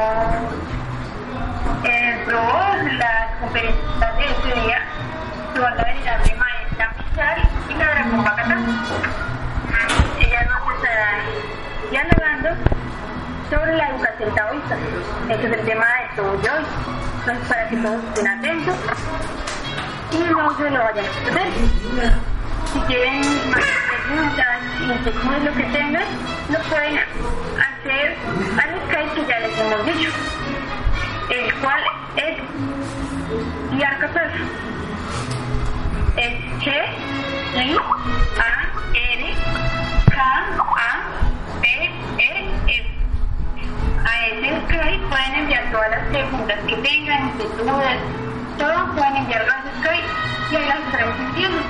[0.00, 0.54] tenemos
[1.84, 4.82] el probos, las conferencias de este día,
[5.54, 8.56] son la venerable maestra Michal y la dragón Bacatá.
[10.20, 11.10] Ella nos estará
[11.90, 12.48] dialogando
[13.50, 14.76] sobre la educación taoísta.
[15.28, 16.38] Este es el tema de todo hoy.
[17.20, 18.76] Entonces, para que todos estén atentos
[20.12, 21.48] y no se lo vayan a perder.
[22.72, 23.20] Si quieren
[23.50, 23.64] más
[24.06, 24.46] preguntas,
[24.80, 26.04] inquietudes, lo que tengan,
[26.50, 30.10] lo pueden hacer al Skype que ya les hemos dicho,
[31.30, 31.82] el cual
[32.16, 32.38] es
[33.78, 34.32] Yarkapef.
[36.16, 36.66] Es G,
[37.56, 37.76] I,
[38.38, 38.50] A,
[38.94, 39.34] R,
[40.06, 41.02] K, A,
[41.60, 41.66] P,
[42.18, 42.88] E, F.
[44.04, 47.98] A ese Skype pueden enviar todas las preguntas que tengan, inquietudes,
[48.58, 50.06] todo pueden enviarlo a Skype
[50.52, 51.62] y ahí las estaremos enviando.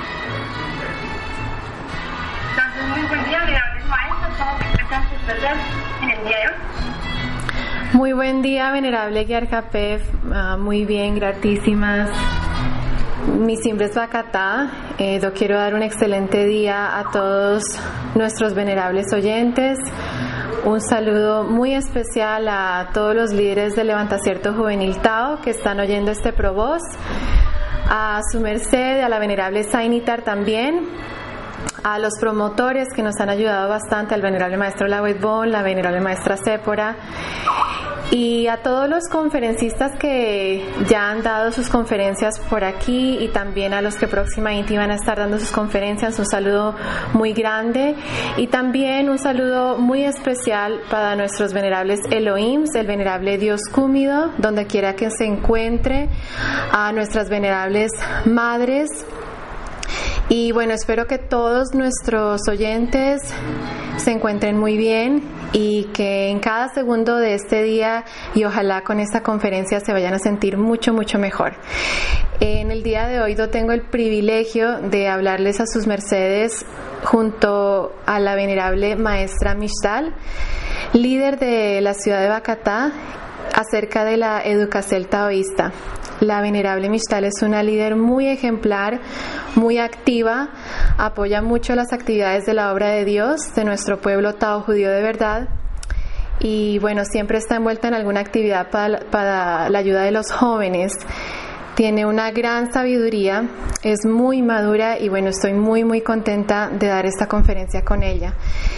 [2.89, 5.59] Muy buen día, venerables maestros, ¿cómo se encuentran ustedes
[6.03, 7.93] en el hoy?
[7.93, 10.03] Muy buen día, venerable Yarkapef.
[10.25, 12.11] Uh, muy bien, gratísimas.
[13.39, 14.71] Mi simbre es Bacatá.
[14.99, 17.63] Eh, quiero dar un excelente día a todos
[18.15, 19.79] nuestros venerables oyentes.
[20.65, 26.11] Un saludo muy especial a todos los líderes del Levantacierto Juvenil Tao que están oyendo
[26.13, 26.83] este provoz.
[27.93, 30.87] A su merced, a la venerable Sainitar también
[31.83, 36.01] a los promotores que nos han ayudado bastante, al venerable maestro Lawet Bon, la venerable
[36.01, 36.97] maestra Sépora,
[38.11, 43.73] y a todos los conferencistas que ya han dado sus conferencias por aquí y también
[43.73, 46.75] a los que próximamente van a estar dando sus conferencias, un saludo
[47.13, 47.95] muy grande
[48.37, 54.67] y también un saludo muy especial para nuestros venerables Elohims, el venerable Dios Cúmido, donde
[54.67, 56.09] quiera que se encuentre,
[56.73, 57.93] a nuestras venerables
[58.25, 58.89] madres,
[60.29, 63.21] y bueno, espero que todos nuestros oyentes
[63.97, 65.23] se encuentren muy bien
[65.53, 68.05] y que en cada segundo de este día
[68.35, 71.55] y ojalá con esta conferencia se vayan a sentir mucho, mucho mejor.
[72.41, 76.65] En el día de hoy yo tengo el privilegio de hablarles a sus mercedes
[77.05, 80.15] junto a la venerable maestra Mishtal,
[80.93, 82.93] líder de la ciudad de Bacatá,
[83.55, 85.73] acerca de la educación taoísta.
[86.21, 89.01] La venerable Mishtal es una líder muy ejemplar,
[89.57, 90.51] muy activa,
[90.99, 95.01] apoya mucho las actividades de la obra de Dios, de nuestro pueblo Tao judío de
[95.01, 95.49] verdad.
[96.39, 100.93] Y bueno, siempre está envuelta en alguna actividad para, para la ayuda de los jóvenes
[101.81, 103.49] tiene una gran sabiduría,
[103.83, 108.35] es muy madura y bueno, estoy muy muy contenta de dar esta conferencia con ella.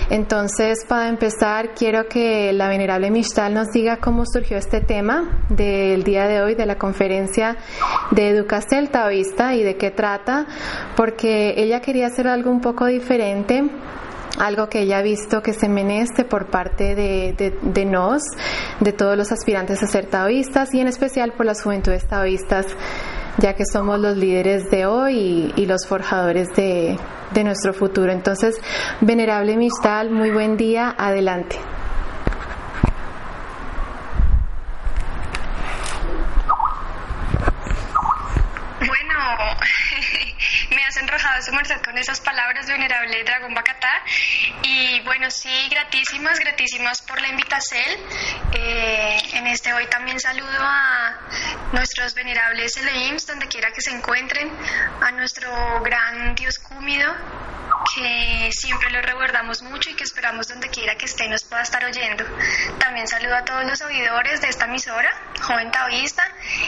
[0.09, 6.05] Entonces, para empezar, quiero que la venerable Mishtal nos diga cómo surgió este tema del
[6.05, 7.57] día de hoy de la conferencia
[8.13, 10.47] de educación taoísta y de qué trata,
[10.95, 13.65] porque ella quería hacer algo un poco diferente
[14.39, 18.23] algo que ella ha visto que se meneste por parte de, de, nos,
[18.81, 22.67] de todos los aspirantes a ser taoístas y en especial por las juventudes taoístas,
[23.39, 26.99] ya que somos los líderes de hoy y, los forjadores de,
[27.33, 28.13] de nuestro futuro.
[28.13, 28.61] Entonces,
[29.01, 31.57] venerable Mistal, muy buen día, adelante.
[41.03, 44.03] Enrojado su merced con esas palabras venerable Dragón Bacatá.
[44.63, 47.85] Y bueno, sí, gratísimas, gratísimas por la invitación.
[48.55, 51.19] Eh, en este hoy también saludo a
[51.73, 54.51] nuestros venerables Elohims, donde quiera que se encuentren,
[55.01, 57.13] a nuestro gran Dios Cúmido,
[57.95, 61.85] que siempre lo reguardamos mucho y que esperamos donde quiera que esté nos pueda estar
[61.85, 62.25] oyendo.
[62.79, 66.23] También saludo a todos los oidores de esta emisora, Joven Taoísta,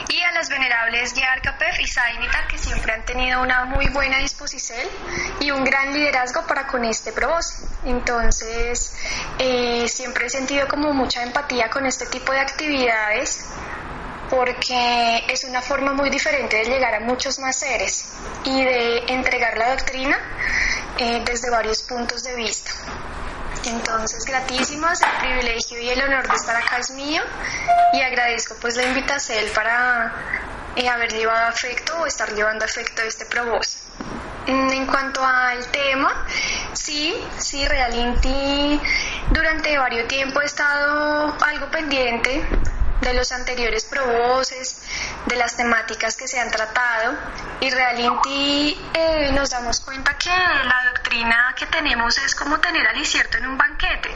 [0.09, 4.81] y a las venerables Yarkapef y Zainita, que siempre han tenido una muy buena disposición
[5.41, 7.69] y un gran liderazgo para con este propósito.
[7.85, 8.95] Entonces,
[9.39, 13.45] eh, siempre he sentido como mucha empatía con este tipo de actividades
[14.31, 18.07] porque es una forma muy diferente de llegar a muchos más seres
[18.45, 20.19] y de entregar la doctrina
[20.99, 22.71] eh, desde varios puntos de vista.
[23.67, 27.23] Entonces, gratísimas, el privilegio y el honor de estar acá es mío
[27.93, 30.13] y agradezco pues la invitación para
[30.77, 33.84] eh, haber llevado afecto o estar llevando afecto a este provoz.
[34.47, 36.27] Mm, en cuanto al tema,
[36.75, 38.79] sí, sí, realmente
[39.31, 42.47] durante varios tiempo he estado algo pendiente
[43.01, 44.83] de los anteriores provoces,
[45.27, 47.15] de las temáticas que se han tratado
[47.61, 52.99] y realmente eh, nos damos cuenta que la doctrina que tenemos es como tener al
[52.99, 54.11] incierto en un banquete.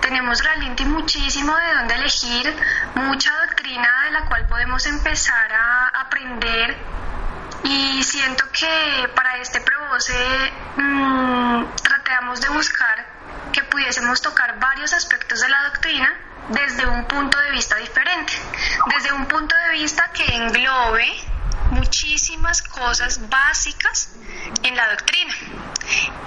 [0.00, 2.54] Tenemos realmente muchísimo de dónde elegir,
[2.96, 6.76] mucha doctrina de la cual podemos empezar a aprender
[7.64, 13.06] y siento que para este provoce mmm, tratamos de buscar
[13.52, 16.14] que pudiésemos tocar varios aspectos de la doctrina
[16.48, 18.32] desde un punto de vista diferente,
[18.86, 21.12] desde un punto de vista que englobe
[21.70, 24.10] muchísimas cosas básicas
[24.62, 25.34] en la doctrina.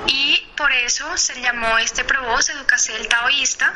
[0.07, 3.73] Y por eso se llamó este Provoz Educacel Taoísta,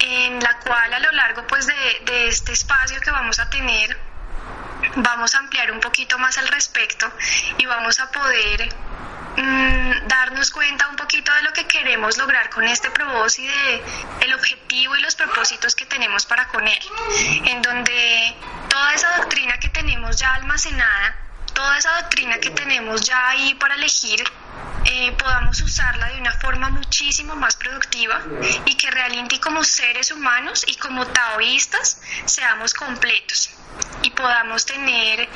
[0.00, 4.07] en la cual a lo largo pues de, de este espacio que vamos a tener
[4.96, 7.10] vamos a ampliar un poquito más al respecto
[7.58, 8.68] y vamos a poder
[9.40, 13.82] Mm, darnos cuenta un poquito de lo que queremos lograr con este propósito y de
[14.22, 16.78] el objetivo y los propósitos que tenemos para con él,
[17.44, 18.34] en donde
[18.68, 21.14] toda esa doctrina que tenemos ya almacenada,
[21.54, 24.24] toda esa doctrina que tenemos ya ahí para elegir,
[24.86, 28.20] eh, podamos usarla de una forma muchísimo más productiva
[28.64, 33.50] y que realmente como seres humanos y como taoístas seamos completos
[34.18, 35.28] podamos tener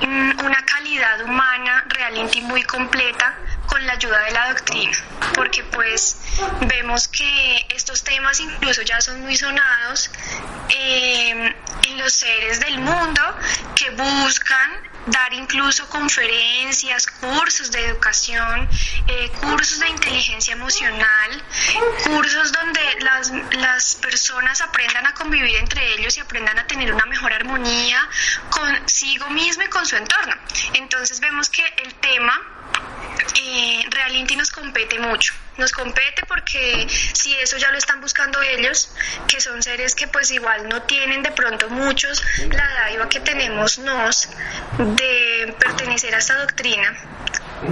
[0.00, 3.36] mm, una calidad humana realmente muy completa
[3.66, 4.96] con la ayuda de la doctrina,
[5.34, 6.20] porque pues
[6.60, 10.10] vemos que estos temas incluso ya son muy sonados
[10.68, 11.54] eh,
[11.88, 13.22] en los seres del mundo
[13.74, 14.70] que buscan
[15.10, 18.68] dar incluso conferencias, cursos de educación,
[19.06, 21.42] eh, cursos de inteligencia emocional,
[22.04, 27.06] cursos donde las, las personas aprendan a convivir entre ellos y aprendan a tener una
[27.06, 28.08] mejor armonía
[28.50, 30.34] consigo mismo y con su entorno.
[30.74, 32.40] Entonces vemos que el tema
[33.34, 35.34] eh, realmente nos compete mucho.
[35.58, 38.90] Nos compete porque si eso ya lo están buscando ellos,
[39.28, 43.78] que son seres que pues igual no tienen de pronto muchos la dádiva que tenemos
[43.78, 44.28] nos
[44.78, 46.96] de pertenecer a esta doctrina,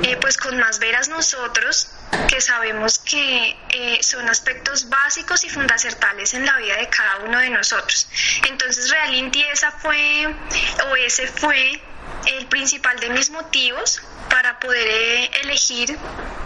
[0.03, 1.89] eh, pues con más veras nosotros
[2.29, 7.39] que sabemos que eh, son aspectos básicos y fundamentales en la vida de cada uno
[7.39, 8.09] de nosotros.
[8.49, 10.27] Entonces realmente esa fue
[10.91, 11.81] o ese fue
[12.27, 15.97] el principal de mis motivos para poder eh, elegir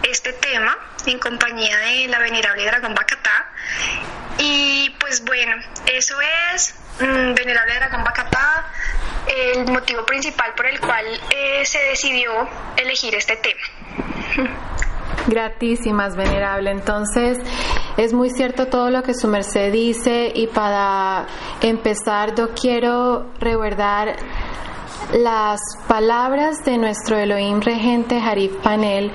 [0.03, 3.51] este tema en compañía de la venerable Dragón Bacatá.
[4.37, 5.55] Y pues bueno,
[5.87, 6.15] eso
[6.53, 8.65] es Venerable Dragón Bacatá,
[9.27, 12.31] el motivo principal por el cual eh, se decidió
[12.77, 14.49] elegir este tema.
[15.27, 16.71] Gratísimas, venerable.
[16.71, 17.37] Entonces,
[17.97, 21.27] es muy cierto todo lo que su merced dice y para
[21.61, 24.15] empezar, yo quiero recordar
[25.13, 29.11] las palabras de nuestro Elohim regente Harif Panel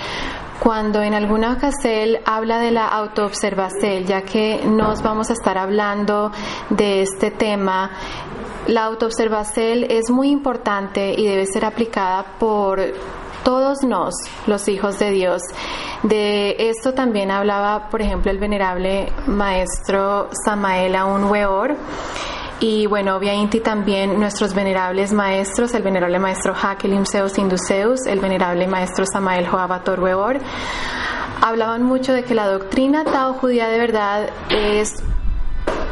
[0.62, 6.32] cuando en alguna ocasión habla de la autoobservación, ya que nos vamos a estar hablando
[6.70, 7.90] de este tema.
[8.66, 12.80] La autoobservación es muy importante y debe ser aplicada por
[13.44, 14.14] todos nos,
[14.46, 15.40] los hijos de Dios.
[16.02, 21.76] De esto también hablaba, por ejemplo, el venerable maestro Samael Aun Weor
[22.60, 28.66] y bueno, obviamente también nuestros venerables maestros, el venerable maestro Hakelim Zeus Induceus, el venerable
[28.66, 30.38] maestro Samael Joabator Weor,
[31.42, 34.94] hablaban mucho de que la doctrina Tao judía de verdad es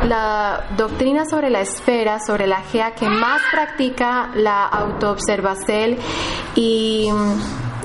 [0.05, 5.97] la doctrina sobre la esfera, sobre la gea que más practica la autoobservación
[6.55, 7.09] y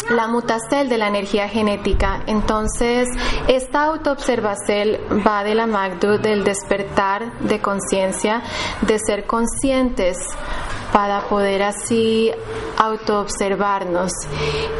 [0.09, 2.23] la mutacel de la energía genética.
[2.27, 3.07] Entonces,
[3.47, 8.41] esta autoobservacel va de la magdu del despertar de conciencia,
[8.81, 10.17] de ser conscientes
[10.91, 12.31] para poder así
[12.77, 14.11] autoobservarnos.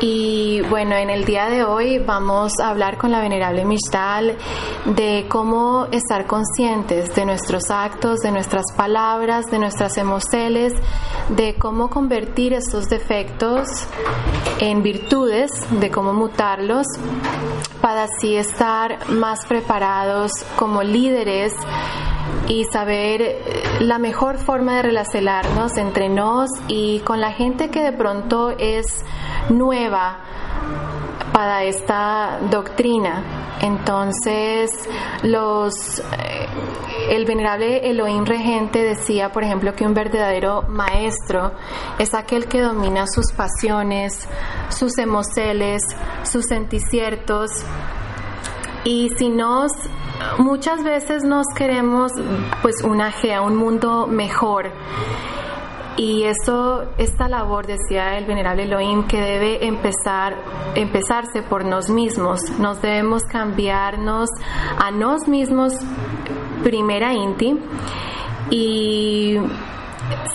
[0.02, 4.38] Y bueno, en el día de hoy vamos a hablar con la venerable Mishtal
[4.86, 10.74] de cómo estar conscientes de nuestros actos, de nuestras palabras, de nuestras emociones,
[11.30, 13.68] de cómo convertir estos defectos
[14.60, 16.88] en virtudes, de cómo mutarlos
[17.82, 21.54] para así estar más preparados como líderes
[22.48, 23.44] y saber eh,
[23.82, 28.86] la mejor forma de relacionarnos entre nos y con la gente que de pronto es
[29.50, 30.20] nueva
[31.32, 33.24] para esta doctrina.
[33.62, 34.72] Entonces,
[35.24, 36.48] los eh,
[37.10, 41.52] el venerable Elohim regente decía, por ejemplo, que un verdadero maestro
[41.98, 44.28] es aquel que domina sus pasiones,
[44.70, 45.82] sus emociones,
[46.24, 47.52] sus senticiertos.
[48.84, 49.72] Y si nos
[50.38, 52.12] muchas veces nos queremos
[52.62, 54.72] pues una gea, un mundo mejor.
[55.98, 60.34] Y eso, esta labor, decía el venerable Elohim, que debe empezar,
[60.76, 62.40] empezarse por nos mismos.
[62.58, 64.30] Nos debemos cambiarnos
[64.78, 65.74] a nos mismos
[66.64, 67.60] primera inti
[68.50, 69.40] y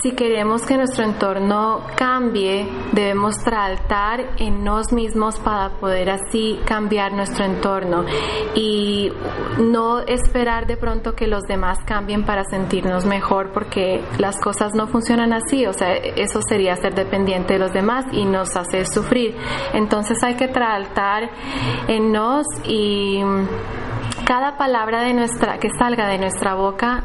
[0.01, 7.13] si queremos que nuestro entorno cambie, debemos tratar en nos mismos para poder así cambiar
[7.13, 8.05] nuestro entorno
[8.53, 9.11] y
[9.59, 14.87] no esperar de pronto que los demás cambien para sentirnos mejor porque las cosas no
[14.87, 19.35] funcionan así, o sea, eso sería ser dependiente de los demás y nos hace sufrir.
[19.73, 21.29] Entonces hay que tratar
[21.87, 23.21] en nos y
[24.25, 27.03] cada palabra de nuestra, que salga de nuestra boca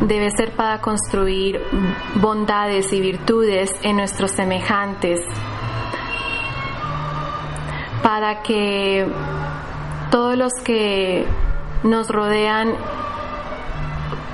[0.00, 1.60] debe ser para construir
[2.16, 5.20] bondades y virtudes en nuestros semejantes,
[8.02, 9.06] para que
[10.10, 11.26] todos los que
[11.82, 12.74] nos rodean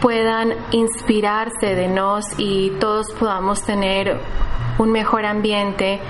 [0.00, 4.19] puedan inspirarse de nos y todos podamos tener
[4.78, 6.00] un mejor ambiente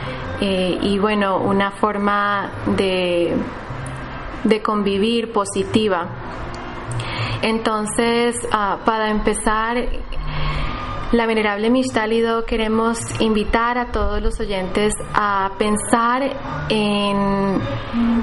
[0.40, 3.34] eh, y bueno, una forma de,
[4.44, 6.08] de convivir positiva.
[7.42, 9.76] Entonces, ah, para empezar,
[11.12, 16.22] la Venerable Mishtálido queremos invitar a todos los oyentes a pensar
[16.70, 17.60] en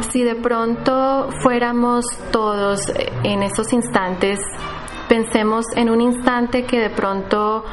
[0.09, 2.81] si de pronto fuéramos todos
[3.24, 4.39] en esos instantes,
[5.07, 7.63] pensemos en un instante que de pronto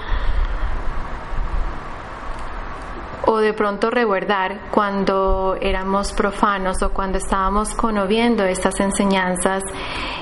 [3.27, 9.63] o de pronto reguardar cuando éramos profanos o cuando estábamos conmoviendo estas enseñanzas.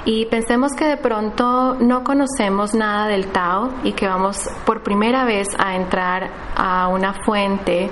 [0.07, 5.25] Y pensemos que de pronto no conocemos nada del Tao y que vamos por primera
[5.25, 7.91] vez a entrar a una fuente.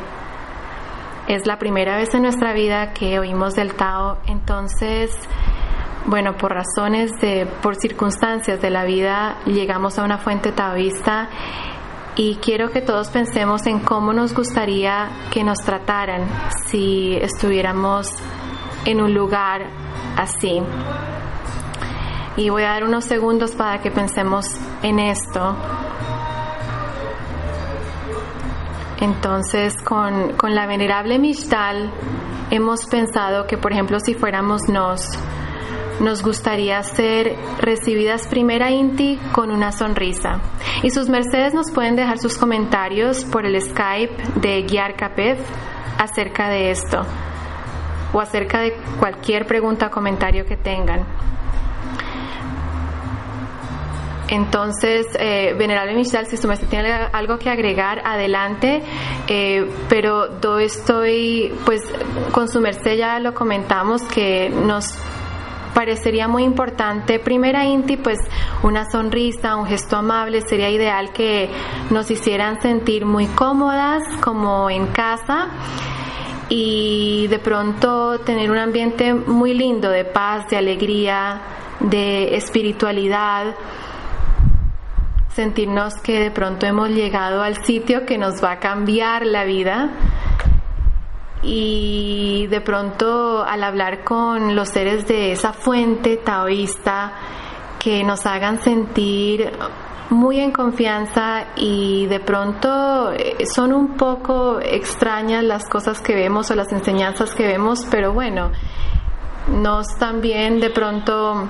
[1.28, 5.10] Es la primera vez en nuestra vida que oímos del Tao, entonces,
[6.06, 11.28] bueno, por razones de, por circunstancias de la vida, llegamos a una fuente taoísta
[12.16, 16.26] y quiero que todos pensemos en cómo nos gustaría que nos trataran
[16.66, 18.08] si estuviéramos
[18.84, 19.62] en un lugar
[20.16, 20.62] así.
[22.36, 24.46] Y voy a dar unos segundos para que pensemos
[24.82, 25.56] en esto.
[29.00, 31.90] Entonces, con, con la venerable Mishtal
[32.50, 35.00] hemos pensado que, por ejemplo, si fuéramos nos,
[36.02, 40.40] nos gustaría ser recibidas primera Inti con una sonrisa.
[40.82, 45.38] Y sus mercedes nos pueden dejar sus comentarios por el Skype de Guiar Capef
[45.98, 47.06] acerca de esto
[48.12, 51.06] o acerca de cualquier pregunta o comentario que tengan.
[54.28, 58.82] Entonces, eh, Venerable Michal, si usted tiene algo que agregar, adelante,
[59.28, 61.82] eh, pero yo estoy, pues,
[62.32, 64.98] con su merced ya lo comentamos, que nos
[65.74, 67.18] parecería muy importante.
[67.18, 68.18] Primera Inti, pues
[68.62, 71.50] una sonrisa, un gesto amable, sería ideal que
[71.90, 75.48] nos hicieran sentir muy cómodas, como en casa
[76.48, 81.40] y de pronto tener un ambiente muy lindo de paz, de alegría,
[81.80, 83.54] de espiritualidad,
[85.34, 89.90] sentirnos que de pronto hemos llegado al sitio que nos va a cambiar la vida
[91.42, 97.12] y de pronto al hablar con los seres de esa fuente taoísta
[97.78, 99.50] que nos hagan sentir
[100.10, 106.50] muy en confianza y de pronto eh, son un poco extrañas las cosas que vemos
[106.50, 108.52] o las enseñanzas que vemos, pero bueno,
[109.48, 111.48] nos también de pronto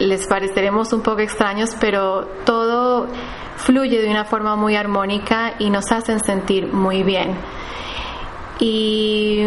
[0.00, 3.06] les pareceremos un poco extraños, pero todo
[3.56, 7.36] fluye de una forma muy armónica y nos hacen sentir muy bien.
[8.60, 9.44] Y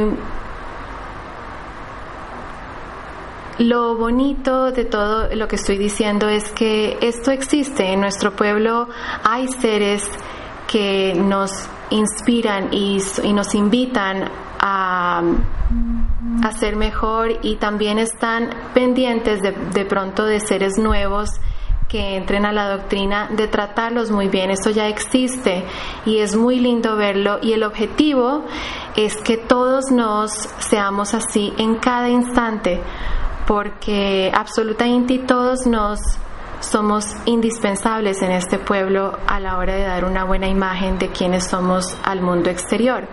[3.60, 7.94] lo bonito de todo lo que estoy diciendo es que esto existe.
[7.94, 8.88] En nuestro pueblo
[9.24, 10.04] hay seres
[10.68, 11.52] que nos
[11.90, 13.00] inspiran y,
[13.34, 15.22] nos invitan a,
[16.44, 21.30] a, ser mejor y también están pendientes de, de pronto de seres nuevos
[21.92, 24.50] que entren a la doctrina, de tratarlos muy bien.
[24.50, 25.66] Eso ya existe
[26.06, 28.46] y es muy lindo verlo y el objetivo
[28.96, 32.80] es que todos nos seamos así en cada instante,
[33.46, 36.00] porque absolutamente todos nos
[36.62, 41.48] somos indispensables en este pueblo a la hora de dar una buena imagen de quienes
[41.48, 43.06] somos al mundo exterior.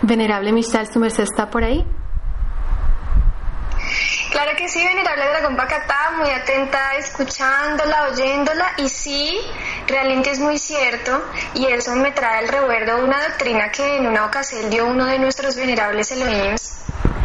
[0.00, 1.86] Venerable Michal, su merced está por ahí.
[4.32, 9.38] Claro que sí, venerable Dragón Bacatá, muy atenta, escuchándola, oyéndola, y sí,
[9.86, 11.22] realmente es muy cierto,
[11.52, 15.18] y eso me trae al recuerdo una doctrina que en una ocasión dio uno de
[15.18, 16.78] nuestros venerables Elohims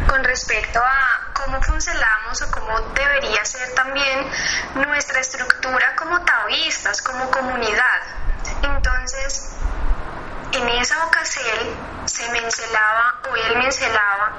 [0.09, 4.27] con respecto a cómo funcionamos o cómo debería ser también
[4.75, 8.01] nuestra estructura como taoístas, como comunidad.
[8.63, 9.56] Entonces,
[10.51, 14.33] en esa ocasión se mencionaba, o él mencionaba,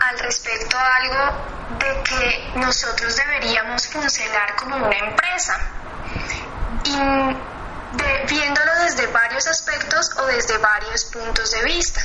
[0.00, 5.58] al respecto a algo de que nosotros deberíamos funcionar como una empresa.
[6.84, 7.48] Y
[8.28, 12.00] viéndolo desde varios aspectos o desde varios puntos de vista.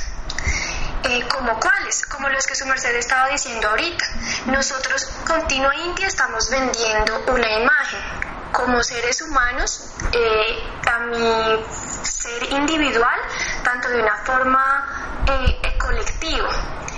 [1.04, 4.06] Eh, como cuáles, como los que su merced estaba diciendo ahorita.
[4.46, 8.23] Nosotros continuamente estamos vendiendo una imagen.
[8.54, 11.64] Como seres humanos, eh, a mi
[12.04, 13.20] ser individual,
[13.64, 16.48] tanto de una forma eh, colectiva.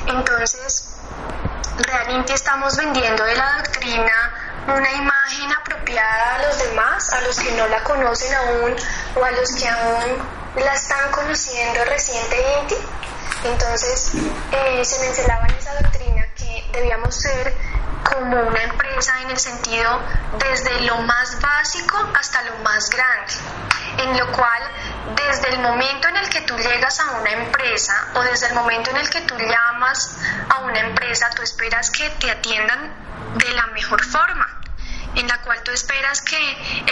[0.07, 0.97] Entonces,
[1.79, 7.53] realmente estamos vendiendo de la doctrina una imagen apropiada a los demás, a los que
[7.53, 8.77] no la conocen aún
[9.15, 10.19] o a los que aún
[10.57, 12.77] la están conociendo recientemente.
[13.45, 14.13] Entonces
[14.53, 16.27] eh, se me encelaba en esa doctrina
[16.73, 17.55] debíamos ser
[18.05, 20.01] como una empresa en el sentido
[20.39, 23.33] desde lo más básico hasta lo más grande,
[23.99, 24.63] en lo cual
[25.17, 28.91] desde el momento en el que tú llegas a una empresa o desde el momento
[28.91, 32.93] en el que tú llamas a una empresa, tú esperas que te atiendan
[33.37, 34.65] de la mejor forma
[35.16, 36.37] en la cual tú esperas que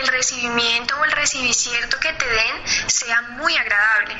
[0.00, 4.14] el recibimiento o el recibicierto que te den sea muy agradable.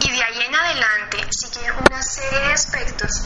[0.00, 3.24] Y de ahí en adelante sigue una serie de aspectos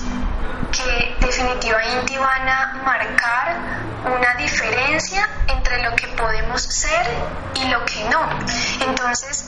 [0.72, 7.06] que definitivamente van a marcar una diferencia entre lo que podemos ser
[7.54, 8.28] y lo que no.
[8.80, 9.44] Entonces,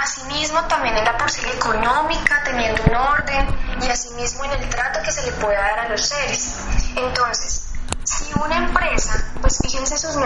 [0.00, 3.46] asimismo también en la porción económica, teniendo un orden
[3.80, 6.58] y asimismo en el trato que se le pueda dar a los seres.
[6.94, 7.62] Entonces,
[8.04, 9.56] si una empresa, pues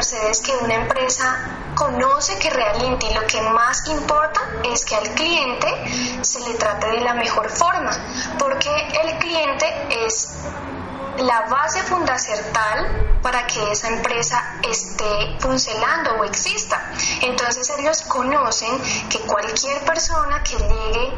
[0.00, 1.36] mercedes que una empresa
[1.74, 4.40] conoce que realmente lo que más importa
[4.72, 5.68] es que al cliente
[6.22, 7.90] se le trate de la mejor forma,
[8.38, 8.70] porque
[9.02, 9.66] el cliente
[10.06, 10.30] es
[11.18, 16.80] la base fundacional para que esa empresa esté funcionando o exista.
[17.20, 18.80] Entonces ellos conocen
[19.10, 21.12] que cualquier persona que llegue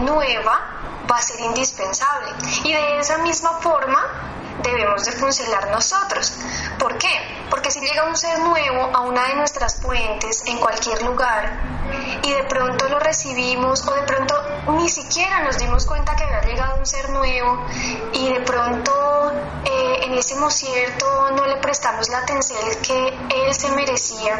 [0.00, 0.77] nueva
[1.10, 2.32] va a ser indispensable.
[2.64, 4.28] Y de esa misma forma
[4.62, 6.32] debemos de funcionar nosotros.
[6.78, 7.08] ¿Por qué?
[7.50, 11.78] Porque si llega un ser nuevo a una de nuestras fuentes en cualquier lugar
[12.22, 14.34] y de pronto lo recibimos o de pronto
[14.72, 17.64] ni siquiera nos dimos cuenta que había llegado un ser nuevo
[18.12, 19.32] y de pronto
[19.64, 24.38] eh, en ese concierto no le prestamos la atención que él se merecía,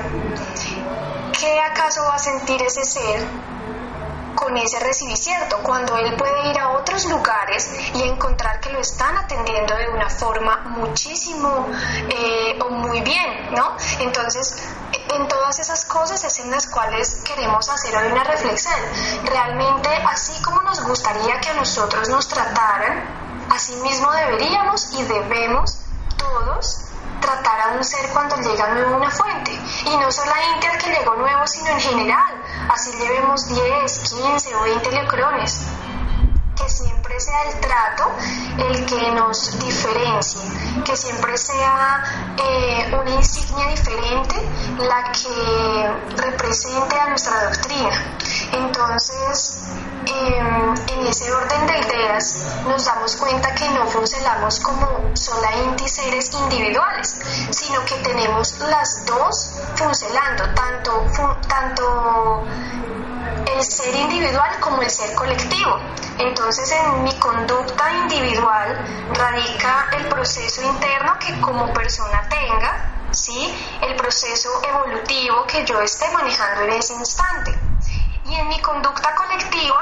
[1.38, 3.24] ¿qué acaso va a sentir ese ser?
[4.38, 9.16] Con ese recibicierto, cuando él puede ir a otros lugares y encontrar que lo están
[9.16, 11.66] atendiendo de una forma muchísimo
[12.08, 13.76] eh, o muy bien, ¿no?
[13.98, 18.78] Entonces, en todas esas cosas es en las cuales queremos hacer hoy una reflexión.
[19.24, 25.80] Realmente, así como nos gustaría que a nosotros nos trataran, así mismo deberíamos y debemos
[26.16, 26.87] todos
[27.20, 29.52] tratar a un ser cuando llega nuevo a una fuente.
[29.86, 32.44] Y no solamente al que llegó nuevo, sino en general.
[32.68, 35.66] Así llevemos 10, 15 o 20 lecrones.
[36.58, 38.12] Que siempre sea el trato
[38.58, 40.40] el que nos diferencie,
[40.84, 44.36] que siempre sea eh, una insignia diferente
[44.78, 48.16] la que represente a nuestra doctrina.
[48.52, 49.58] Entonces,
[50.06, 56.30] em, en ese orden de ideas, nos damos cuenta que no funcionamos como solamente seres
[56.32, 57.16] individuales,
[57.50, 61.06] sino que tenemos las dos funcionando, tanto,
[61.48, 62.44] tanto
[63.54, 65.78] el ser individual como el ser colectivo.
[66.18, 73.54] Entonces en mi conducta individual radica el proceso interno que como persona tenga, ¿sí?
[73.82, 77.54] el proceso evolutivo que yo esté manejando en ese instante.
[78.24, 79.80] Y en mi conducta colectiva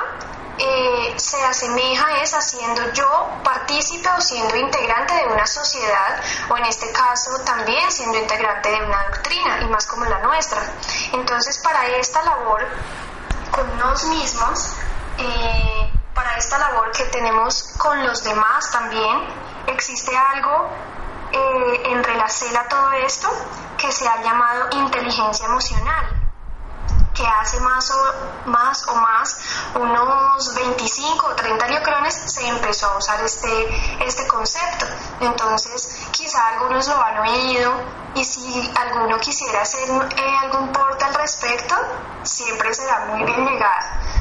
[0.59, 6.65] eh, se asemeja es haciendo yo partícipe o siendo integrante de una sociedad o en
[6.65, 10.63] este caso también siendo integrante de una doctrina y más como la nuestra.
[11.13, 12.67] Entonces para esta labor
[13.51, 14.73] con nos mismos,
[15.19, 19.29] eh, para esta labor que tenemos con los demás también,
[19.69, 20.69] existe algo
[21.31, 23.29] eh, en relación a todo esto
[23.77, 26.27] que se ha llamado inteligencia emocional
[27.17, 29.39] que hace más o más, o más
[29.75, 34.85] unos 25 o 30 diocrones se empezó a usar este, este concepto.
[35.21, 37.73] Entonces, quizá algunos lo han oído
[38.15, 41.75] y si alguno quisiera hacer eh, algún porte al respecto,
[42.23, 44.16] siempre será muy bien llegado.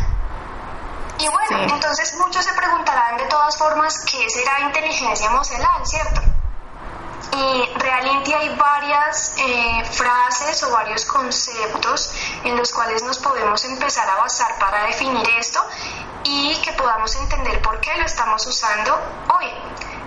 [1.18, 6.22] Y bueno, entonces muchos se preguntarán de todas formas qué será inteligencia emocional, ¿cierto?
[7.32, 14.08] Y realmente hay varias eh, frases o varios conceptos en los cuales nos podemos empezar
[14.10, 15.62] a basar para definir esto
[16.24, 19.00] y que podamos entender por qué lo estamos usando
[19.38, 19.52] hoy.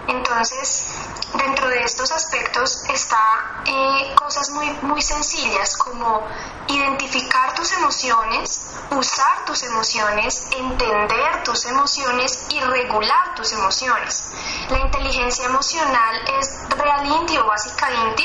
[0.09, 0.87] Entonces,
[1.35, 6.27] dentro de estos aspectos está eh, cosas muy, muy sencillas como
[6.66, 14.33] identificar tus emociones, usar tus emociones, entender tus emociones y regular tus emociones.
[14.71, 18.25] La inteligencia emocional es realmente o básicamente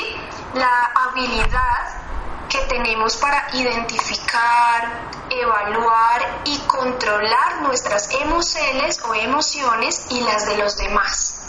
[0.54, 10.46] la habilidad que tenemos para identificar, evaluar y controlar nuestras emociones o emociones y las
[10.46, 11.43] de los demás.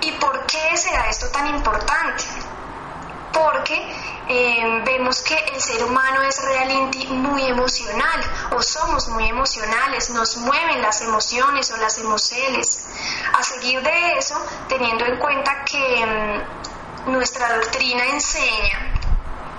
[0.00, 2.24] ¿Y por qué será esto tan importante?
[3.32, 3.76] Porque
[4.28, 10.36] eh, vemos que el ser humano es realmente muy emocional o somos muy emocionales, nos
[10.38, 12.84] mueven las emociones o las emociones.
[13.42, 14.34] seguir de eso,
[14.68, 16.44] teniendo en cuenta que
[17.06, 19.01] mm, nuestra doctrina enseña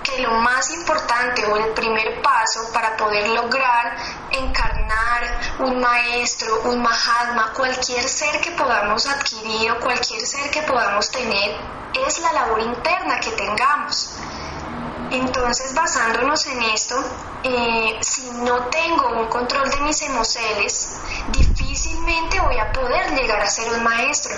[0.04, 3.96] que lo más importante o el primer paso para poder lograr
[4.30, 11.10] encarnar un maestro, un mahatma, cualquier ser que podamos adquirir o cualquier ser que podamos
[11.10, 11.56] tener,
[12.06, 14.14] es la labor interna que tengamos.
[15.10, 16.96] Entonces, basándonos en esto,
[17.44, 20.96] eh, si no tengo un control de mis emociones,
[21.32, 24.34] difícilmente voy a poder llegar a ser un maestro,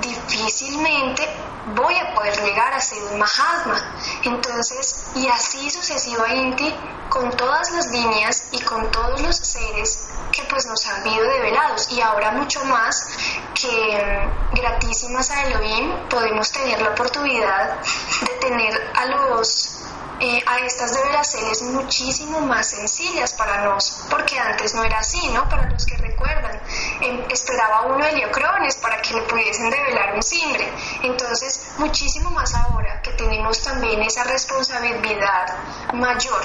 [0.00, 1.28] difícilmente
[1.74, 3.80] voy a poder llegar a ser un Mahatma.
[4.24, 6.74] Entonces, y así sucesivamente
[7.08, 9.98] con todas las líneas y con todos los seres
[10.32, 13.08] que pues nos han visto develados y ahora mucho más
[13.54, 17.80] que mm, gratísimas a Elohim podemos tener la oportunidad
[18.20, 19.77] de tener a los
[20.20, 25.48] eh, a estas develaciones muchísimo más sencillas para nos, porque antes no era así, ¿no?
[25.48, 26.60] Para los que recuerdan,
[27.00, 30.72] em, esperaba uno heliocrones para que le pudiesen develar un simbre.
[31.02, 35.54] Entonces, muchísimo más ahora que tenemos también esa responsabilidad
[35.94, 36.42] mayor.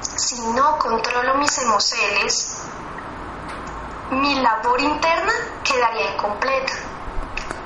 [0.00, 2.58] Si no controlo mis emociones,
[4.10, 5.32] mi labor interna
[5.64, 6.87] quedaría incompleta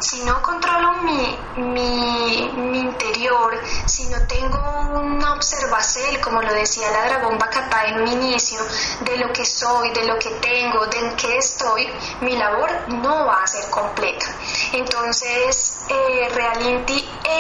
[0.03, 4.59] si no controlo mi, mi, interior, si no tengo
[4.99, 8.59] una observación, como lo decía la dragón Bacatá en un inicio,
[9.01, 11.89] de lo que soy, de lo que tengo, de en qué estoy,
[12.21, 14.27] mi labor no va a ser completa.
[14.73, 16.29] Entonces, eh,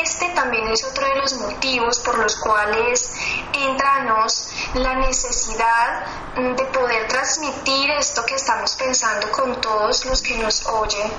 [0.02, 3.12] este también es otro de los motivos por los cuales
[3.52, 10.66] entranos la necesidad de poder transmitir esto que estamos pensando con todos los que nos
[10.66, 11.10] oyen,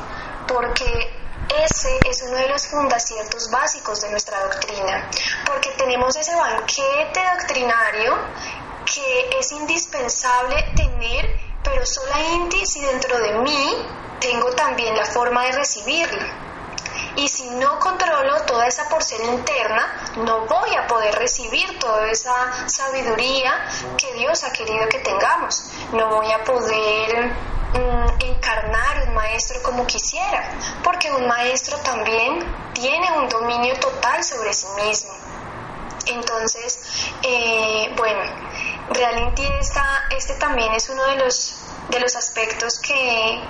[0.48, 5.10] porque ese es uno de los fundaciertos básicos de nuestra doctrina,
[5.46, 8.18] porque tenemos ese banquete doctrinario
[8.86, 11.26] que es indispensable tener,
[11.64, 13.68] pero solamente si dentro de mí
[14.20, 16.53] tengo también la forma de recibirlo.
[17.16, 22.68] Y si no controlo toda esa porción interna, no voy a poder recibir toda esa
[22.68, 25.70] sabiduría que Dios ha querido que tengamos.
[25.92, 27.34] No voy a poder
[27.74, 30.48] Mm, encarnar un maestro como quisiera,
[30.84, 35.12] porque un maestro también tiene un dominio total sobre sí mismo.
[36.06, 38.22] Entonces, eh, bueno,
[38.90, 39.42] realmente
[40.12, 41.56] este también es uno de los,
[41.90, 43.42] de los aspectos que,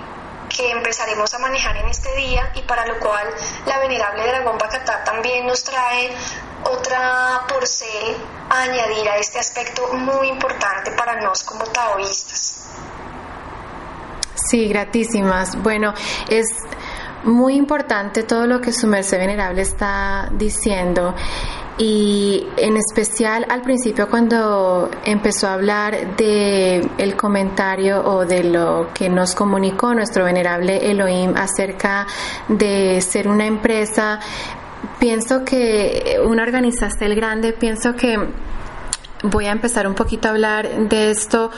[0.56, 3.28] que empezaremos a manejar en este día y para lo cual
[3.66, 6.12] la venerable dragón Bacatá también nos trae
[6.64, 8.16] otra porcel
[8.50, 12.70] a añadir a este aspecto muy importante para nos como taoístas.
[14.36, 15.56] Sí, gratísimas.
[15.62, 15.94] Bueno,
[16.30, 16.46] es
[17.24, 21.16] muy importante todo lo que su merced venerable está diciendo
[21.78, 28.90] y en especial al principio cuando empezó a hablar de el comentario o de lo
[28.94, 32.06] que nos comunicó nuestro venerable Elohim acerca
[32.48, 34.20] de ser una empresa
[35.00, 38.18] pienso que una organización grande pienso que
[39.24, 41.50] voy a empezar un poquito a hablar de esto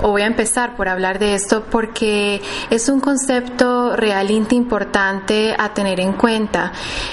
[0.00, 5.72] o voy a empezar por hablar de esto porque es un concepto realmente importante a
[5.72, 6.72] tener en cuenta.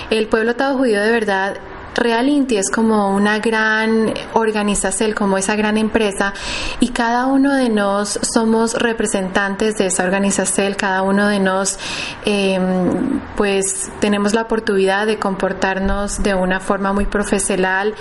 [0.09, 1.57] El pueblo todo judío de verdad
[1.95, 6.33] Realinti es como una gran organización, como esa gran empresa,
[6.79, 11.77] y cada uno de nos somos representantes de esa organización, cada uno de nos
[12.25, 17.93] em, pues tenemos la oportunidad de comportarnos de una forma muy profesional,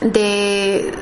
[0.00, 0.92] de,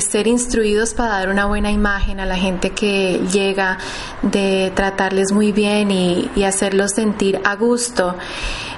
[0.00, 3.78] ser instruidos para dar una buena imagen a la gente que llega,
[4.22, 8.16] de tratarles muy bien y, hacerlos sentir a gusto.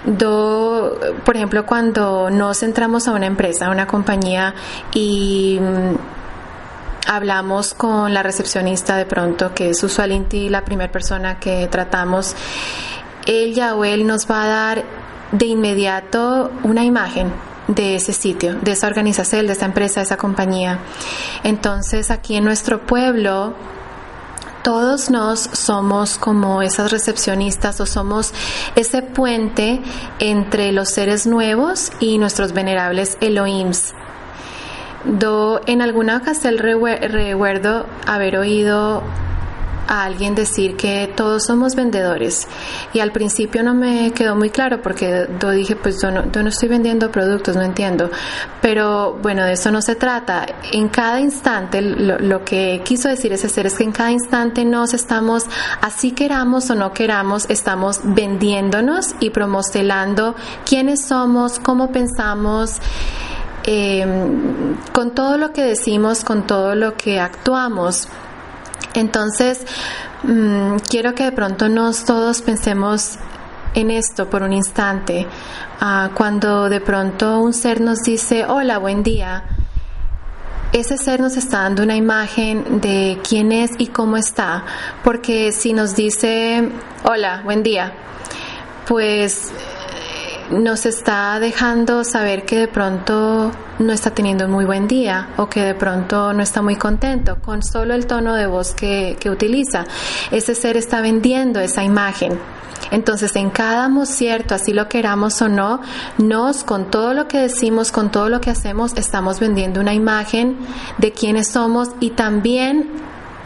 [0.04, 4.54] Do, por ejemplo, cuando nos entramos a una empresa, a una compañía
[4.92, 11.68] y mm, hablamos con la recepcionista de pronto, que es usualmente la primera persona que
[11.68, 12.34] tratamos,
[13.26, 14.84] ella o él nos va a dar
[15.30, 17.32] de inmediato una imagen
[17.74, 20.78] de ese sitio, de esa organización, de esa empresa, de esa compañía.
[21.44, 23.54] Entonces aquí en nuestro pueblo
[24.62, 28.32] todos nos somos como esas recepcionistas o somos
[28.76, 29.80] ese puente
[30.20, 33.92] entre los seres nuevos y nuestros venerables Elohims.
[35.04, 39.02] Do, en alguna ocasión recuerdo haber oído
[39.92, 42.48] a alguien decir que todos somos vendedores
[42.94, 46.48] y al principio no me quedó muy claro porque yo dije pues yo no, no
[46.48, 48.10] estoy vendiendo productos, no entiendo,
[48.62, 50.46] pero bueno, de eso no se trata.
[50.72, 54.94] En cada instante lo, que quiso decir ese ser es que en cada instante nos
[54.94, 55.44] estamos,
[55.82, 62.80] así queramos o no queramos, estamos vendiéndonos y promocionando quiénes somos, cómo pensamos.
[63.64, 68.08] Em, con todo lo que decimos, con todo lo que actuamos.
[68.94, 69.60] Entonces,
[70.22, 73.18] mm, quiero que de pronto nos todos pensemos
[73.74, 75.26] en esto por un instante.
[75.80, 79.44] Ah, cuando de pronto un ser nos dice, hola, buen día,
[80.72, 84.64] ese ser nos está dando una imagen de quién es y cómo está.
[85.04, 86.68] Porque si nos dice,
[87.04, 87.92] hola, buen día,
[88.86, 89.52] pues
[90.50, 95.48] nos está dejando saber que de pronto no está teniendo un muy buen día o
[95.48, 99.30] que de pronto no está muy contento con solo el tono de voz que, que
[99.30, 99.84] utiliza.
[100.30, 102.38] Ese ser está vendiendo esa imagen.
[102.90, 105.80] Entonces, en cada cierto, así lo queramos o no,
[106.18, 110.58] nos, con todo lo que decimos, con todo lo que hacemos, estamos vendiendo una imagen
[110.98, 112.90] de quiénes somos y también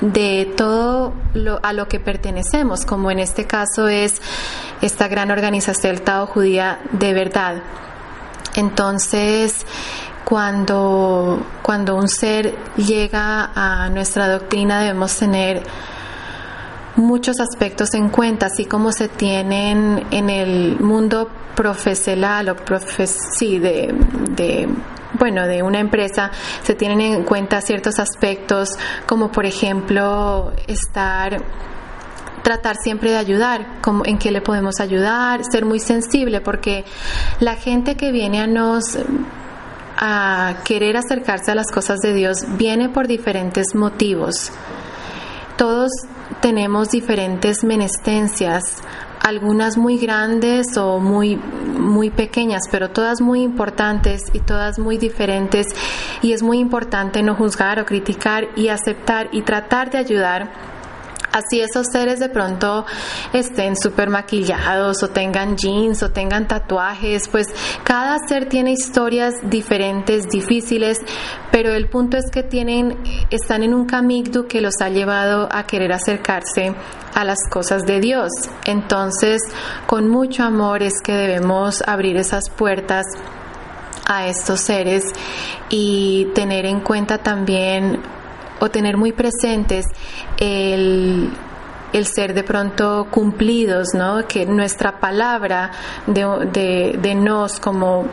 [0.01, 4.21] de todo lo, a lo que pertenecemos, como en este caso es
[4.81, 7.63] esta gran organización Tao Judía de verdad.
[8.55, 9.67] Entonces,
[10.25, 15.63] cuando, cuando un ser llega a nuestra doctrina debemos tener
[16.97, 22.57] muchos aspectos en cuenta, así como se tienen en el mundo profesional o
[23.39, 23.95] sí, de,
[24.31, 24.69] de
[25.15, 26.31] bueno, de una empresa,
[26.63, 28.71] se tienen en cuenta ciertos aspectos
[29.07, 31.43] como por ejemplo estar
[32.43, 36.85] tratar siempre de ayudar, como en qué le podemos ayudar, ser muy sensible, porque
[37.41, 38.97] la gente que viene a nos
[39.99, 44.53] a querer acercarse a las cosas de Dios viene por diferentes motivos.
[45.57, 45.91] Todos
[46.41, 48.63] tenemos diferentes menestencias,
[49.23, 55.67] algunas muy grandes o muy, muy pequeñas, pero todas muy importantes y todas muy diferentes.
[56.23, 60.76] Y es muy importante no juzgar o criticar y aceptar y tratar de ayudar
[61.37, 62.87] Así esos seres de pronto
[63.35, 67.49] estén súper maquillados o tengan jeans o tengan tatuajes, pues
[67.85, 70.99] cada ser tiene historias diferentes, difíciles,
[71.53, 72.97] pero el punto es que tienen,
[73.31, 76.75] están en un camigdu que los ha llevado a querer acercarse
[77.15, 78.31] a las cosas de Dios.
[78.65, 79.43] Entonces,
[79.87, 83.05] con mucho amor es que debemos abrir esas puertas
[84.07, 85.05] a estos seres
[85.69, 88.01] y tener en cuenta también
[88.61, 89.87] o tener muy presentes
[90.39, 91.31] el,
[92.05, 94.27] ser de pronto cumplidos, ¿no?
[94.27, 95.71] Que nuestra palabra
[96.07, 98.07] de, de, nos como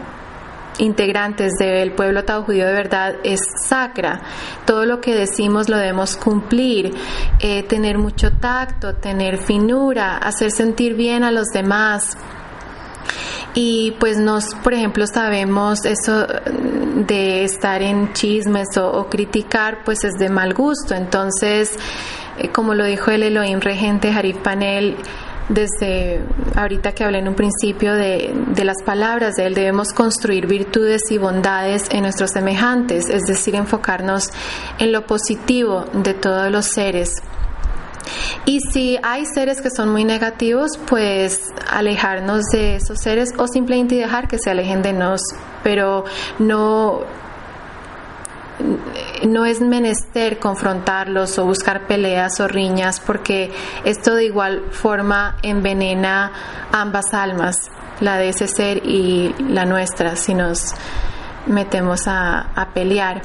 [0.79, 4.21] integrantes del pueblo tao judío de verdad es sacra.
[4.65, 6.93] Todo lo que decimos lo debemos cumplir,
[7.39, 12.17] eh, tener mucho tacto, tener finura, hacer sentir bien a los demás
[13.54, 16.26] y pues nos, por ejemplo, sabemos eso
[16.96, 20.96] de estar en chismes o, criticar, pues es de mal gusto.
[20.96, 21.78] Entonces,
[22.38, 24.96] eh, como lo dijo el Elohim regente Harif Panel,
[25.50, 26.22] desde
[26.56, 31.02] ahorita que hablé en un principio de, de, las palabras de él, debemos construir virtudes
[31.12, 34.30] y bondades en nuestros semejantes, es decir, enfocarnos
[34.80, 37.22] en lo positivo de todos los seres.
[38.45, 43.95] Y si hay seres que son muy negativos, pues alejarnos de esos seres o simplemente
[43.95, 45.21] dejar que se alejen de nos,
[45.63, 46.06] pero
[46.39, 47.02] no
[49.28, 53.52] no es menester confrontarlos o buscar peleas o riñas porque
[53.84, 56.32] esto de igual forma envenena
[56.71, 60.73] ambas almas, la de ese ser y la nuestra, si nos
[61.47, 63.21] metemos a, pelear.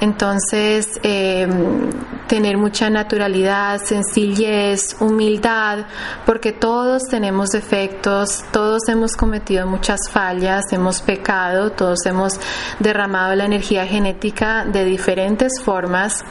[0.00, 1.90] Entonces, em,
[2.26, 5.86] tener mucha naturalidad, sencillez, humildad,
[6.26, 12.40] porque todos tenemos defectos, todos hemos cometido muchas fallas, hemos pecado, todos hemos
[12.78, 16.24] derramado la energía genética de diferentes formas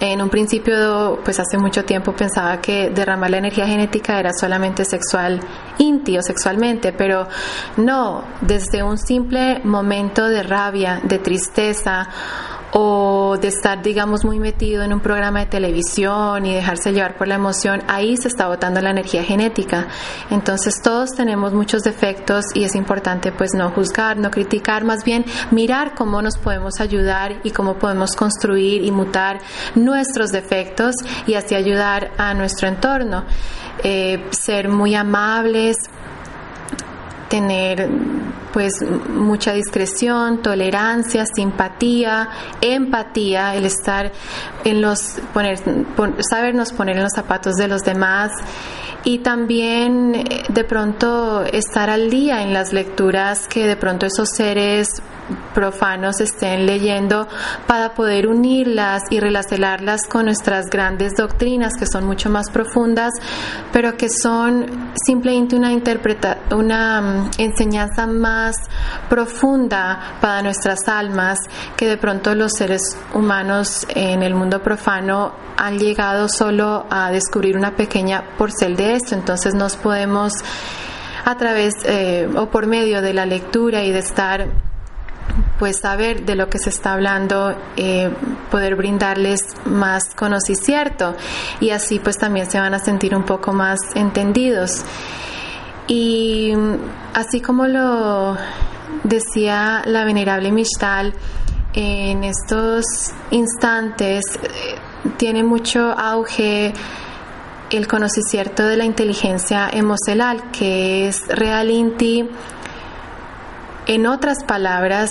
[0.00, 4.86] en un principio, pues hace mucho tiempo pensaba que derramar la energía genética era solamente
[4.86, 5.40] sexual,
[5.78, 7.28] íntimo, sexualmente, pero
[7.76, 12.08] no, desde un simple momento de rabia, de tristeza
[12.72, 17.28] o de estar, digamos, muy metido en un programa de televisión y dejarse llevar por
[17.28, 19.88] la emoción, ahí se está botando la energía genética.
[20.30, 25.24] Entonces todos tenemos muchos defectos y es importante pues no juzgar, no criticar, más bien
[25.50, 29.40] mirar cómo nos podemos ayudar y cómo podemos construir y mutar
[29.74, 30.94] nuestros defectos
[31.26, 33.24] y así ayudar a nuestro entorno.
[33.82, 35.76] Eh, ser muy amables,
[37.30, 37.88] tener
[38.52, 38.72] pues
[39.08, 42.28] mucha discreción, tolerancia, simpatía,
[42.60, 44.10] empatía, el estar
[44.64, 45.58] en los poner
[46.28, 48.32] sabernos poner en los zapatos de los demás
[49.04, 54.28] y también eh, de pronto estar al día en las lecturas que de pronto esos
[54.30, 54.88] seres
[55.54, 57.28] profanos estén leyendo
[57.66, 63.12] para poder unirlas y relacionarlas con nuestras grandes doctrinas que son mucho más profundas,
[63.72, 68.56] pero que son simplemente una interpreta una mm, enseñanza más
[69.08, 71.38] profunda para nuestras almas
[71.76, 77.56] que de pronto los seres humanos en el mundo profano han llegado solo a descubrir
[77.56, 79.14] una pequeña porcel de esto.
[79.14, 80.32] Entonces nos podemos
[81.24, 84.48] a través eh, o por medio de la lectura y de estar
[85.58, 88.10] pues saber de lo que se está hablando, eh,
[88.50, 91.14] poder brindarles más conocimiento
[91.60, 94.82] y así pues también se van a sentir un poco más entendidos.
[95.90, 96.52] Y
[97.14, 98.36] así como lo
[99.02, 101.12] decía la venerable Mishtal,
[101.74, 102.84] en estos
[103.32, 104.76] instantes eh,
[105.16, 106.72] tiene mucho auge
[107.72, 112.28] el conocimiento de la inteligencia emocional, que es realinti
[113.88, 115.10] en otras palabras,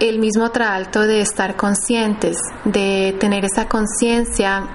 [0.00, 4.68] el mismo traalto de estar conscientes, de tener esa conciencia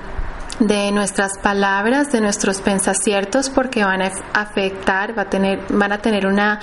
[0.60, 6.00] de nuestras palabras, de nuestros pensaciertos, porque van a afectar, va a tener, van a
[6.00, 6.60] tener una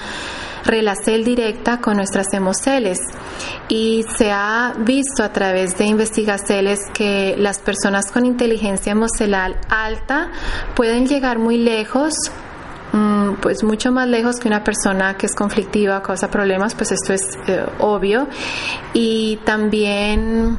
[0.65, 2.99] relación directa con nuestras emociones.
[3.69, 10.31] Y se ha visto a través de investigaciones que las personas con inteligencia emocional alta
[10.75, 12.15] pueden llegar muy lejos
[12.97, 17.13] Mm, pues mucho más lejos que una persona que es conflictiva, causa problemas, pues esto
[17.13, 18.27] es eh, obvio.
[18.95, 20.57] Y también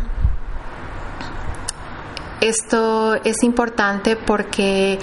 [2.41, 5.00] esto es importante porque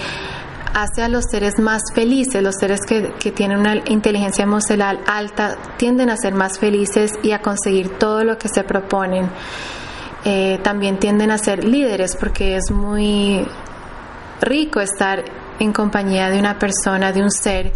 [0.73, 6.09] hace a los seres más felices, los seres que, tienen una inteligencia emocional alta tienden
[6.09, 9.29] a ser más felices y a conseguir todo lo que se proponen.
[10.25, 13.45] Eh, también tienden a ser líderes porque es muy
[14.41, 15.23] rico estar
[15.59, 17.71] en compañía de una persona, de un ser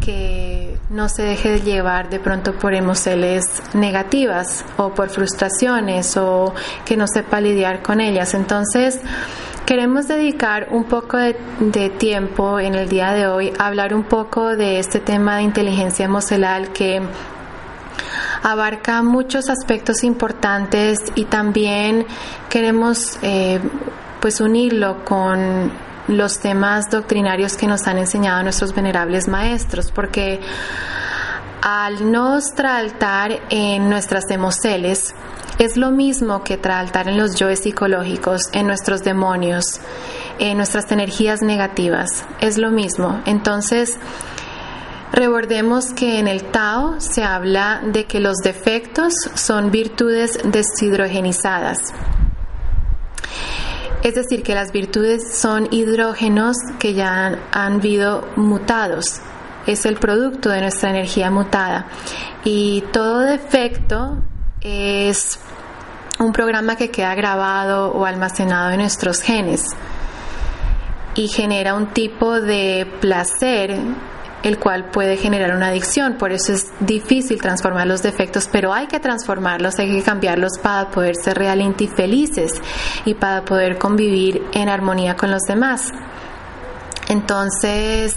[0.00, 6.54] que no se deje de llevar de pronto por emociones negativas o por frustraciones o
[6.84, 8.34] que no sepa lidiar con ellas.
[8.34, 9.00] Entonces,
[9.66, 14.56] queremos dedicar un poco de, tiempo en el día de hoy a hablar un poco
[14.56, 17.00] de este tema de inteligencia emocional que
[18.42, 22.06] abarca muchos aspectos importantes y también
[22.48, 23.60] queremos eh,
[24.20, 25.70] pues unirlo con
[26.08, 30.40] los temas doctrinarios que nos han enseñado nuestros venerables maestros, porque
[31.62, 35.14] al no traaltar en nuestras emociones,
[35.58, 39.80] es lo mismo que traaltar en los yoes psicológicos, en nuestros demonios,
[40.38, 42.24] en nuestras energías negativas.
[42.40, 43.20] Es lo mismo.
[43.26, 43.96] Entonces,
[45.12, 51.92] recordemos que en el Tao se habla de que los defectos son virtudes deshidrogenizadas.
[54.02, 59.20] Es decir, que las virtudes son hidrógenos que ya han, han sido mutados.
[59.66, 61.86] Es el producto de nuestra energía mutada.
[62.44, 64.18] Y todo defecto
[64.60, 65.38] es
[66.18, 69.64] un programa que queda grabado o almacenado en nuestros genes
[71.14, 73.76] y genera un tipo de placer
[74.42, 76.14] el cual puede generar una adicción.
[76.18, 80.90] Por eso es difícil transformar los defectos, pero hay que transformarlos, hay que cambiarlos para
[80.90, 82.52] poder ser realmente felices
[83.04, 85.88] y para poder convivir en armonía con los demás.
[87.08, 88.16] Entonces,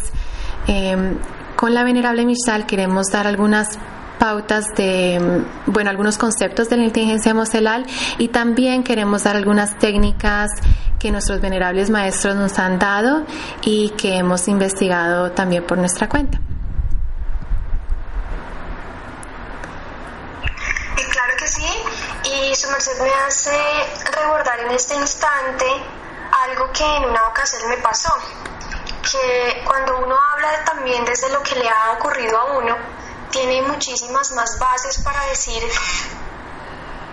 [0.68, 1.18] em,
[1.56, 3.78] con la Venerable Mishal queremos dar algunas
[4.20, 7.86] pautas de, bueno, algunos conceptos de la inteligencia emocional
[8.18, 10.52] y también queremos dar algunas técnicas
[11.00, 13.26] que nuestros venerables maestros nos han dado
[13.62, 16.40] y que hemos investigado también por nuestra cuenta.
[20.98, 21.68] Y claro que sí,
[22.24, 23.58] y su merced me hace
[24.06, 25.66] recordar en este instante
[26.50, 28.14] algo que en una ocasión me pasó,
[29.12, 32.76] que cuando uno habla también desde lo que le ha ocurrido a uno,
[33.32, 35.62] tiene muchísimas más bases para decir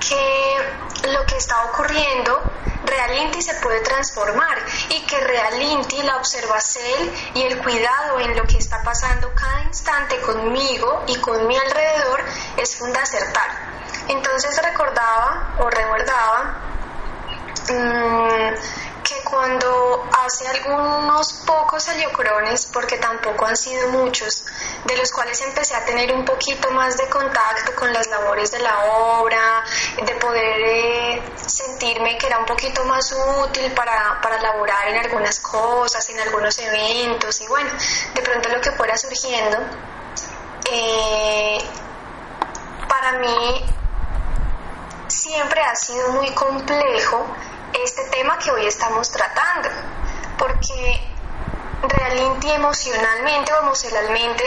[0.08, 2.42] que lo que está ocurriendo
[2.84, 4.58] realmente se puede transformar
[4.90, 10.20] y que realmente la observación y el cuidado en lo que está pasando cada instante
[10.20, 12.24] conmigo y con mi alrededor
[12.56, 13.50] es fundacertal.
[14.08, 16.60] Entonces recordaba o recordaba
[17.70, 24.44] mmm, que cuando hace algunos pocos heliocrones, porque tampoco han sido muchos,
[24.84, 28.60] de los cuales empecé a tener un poquito más de contacto con las labores de
[28.60, 29.64] la obra,
[30.04, 35.40] de poder eh, sentirme que era un poquito más útil para, para laborar en algunas
[35.40, 37.70] cosas, en algunos eventos y bueno,
[38.14, 39.58] de pronto lo que fuera surgiendo.
[40.70, 41.58] Eh,
[42.88, 43.64] para mí
[45.08, 47.26] siempre ha sido muy complejo
[47.84, 49.68] este tema que hoy estamos tratando,
[50.38, 51.00] porque
[51.82, 54.44] realmente emocionalmente o emocionalmente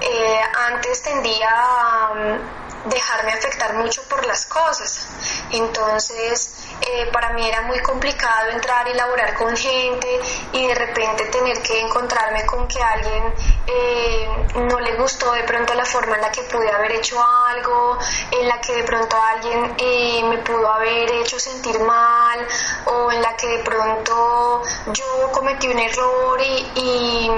[0.00, 5.08] eh, antes tendía a mm, dejarme afectar mucho por las cosas.
[5.50, 10.20] Entonces eh, para mí era muy complicado entrar y laborar con gente
[10.52, 13.34] y de repente tener que encontrarme con que a alguien
[13.66, 17.98] eh, no le gustó de pronto la forma en la que pude haber hecho algo,
[18.30, 22.46] en la que de pronto alguien eh, me pudo haber hecho sentir mal
[22.86, 24.62] o en la que de pronto
[24.92, 27.30] yo cometí un error y, y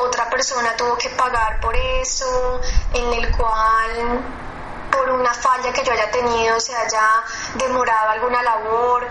[0.00, 2.60] otra persona tuvo que pagar por eso,
[2.94, 4.41] en el cual
[4.92, 7.24] por una falla que yo haya tenido se haya
[7.54, 9.08] demorado alguna labor.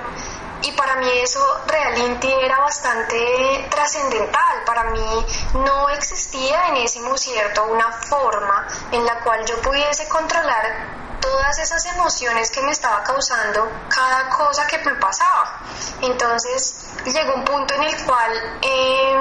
[0.63, 4.63] Y para mí eso realmente era bastante trascendental.
[4.63, 5.25] Para mí
[5.55, 11.85] no existía en ese cierto una forma en la cual yo pudiese controlar todas esas
[11.87, 15.61] emociones que me estaba causando cada cosa que me pasaba.
[16.01, 16.75] Entonces
[17.05, 19.17] llegó un punto en el cual eh,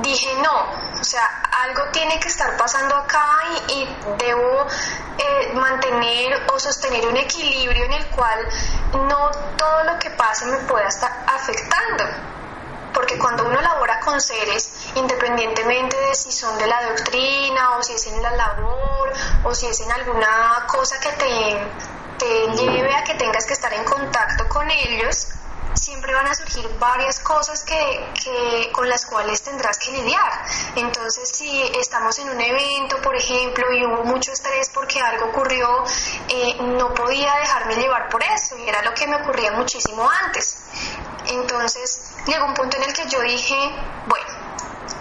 [0.00, 3.26] dije no, o sea, algo tiene que estar pasando acá
[3.68, 3.88] y,
[4.18, 4.66] debo
[5.18, 8.46] eh, mantener o sostener un equilibrio en el cual
[8.92, 12.04] no todo lo que pase me pueda estar afectando.
[12.94, 17.94] Porque cuando uno labora con seres, independientemente de si son de la doctrina o si
[17.94, 19.12] es en la labor
[19.44, 21.66] o si es en alguna cosa que te,
[22.18, 25.28] te lleve a que tengas que estar en contacto con ellos,
[25.74, 30.32] siempre van a surgir varias cosas que, con las cuales tendrás que lidiar.
[30.76, 35.84] Entonces, si estamos en un evento, por ejemplo, y hubo mucho estrés porque algo ocurrió,
[36.28, 40.56] eh, no podía dejarme llevar por eso y era lo que me ocurría muchísimo antes.
[41.26, 43.56] Entonces, llegó un punto en el que yo dije,
[44.06, 44.26] bueno,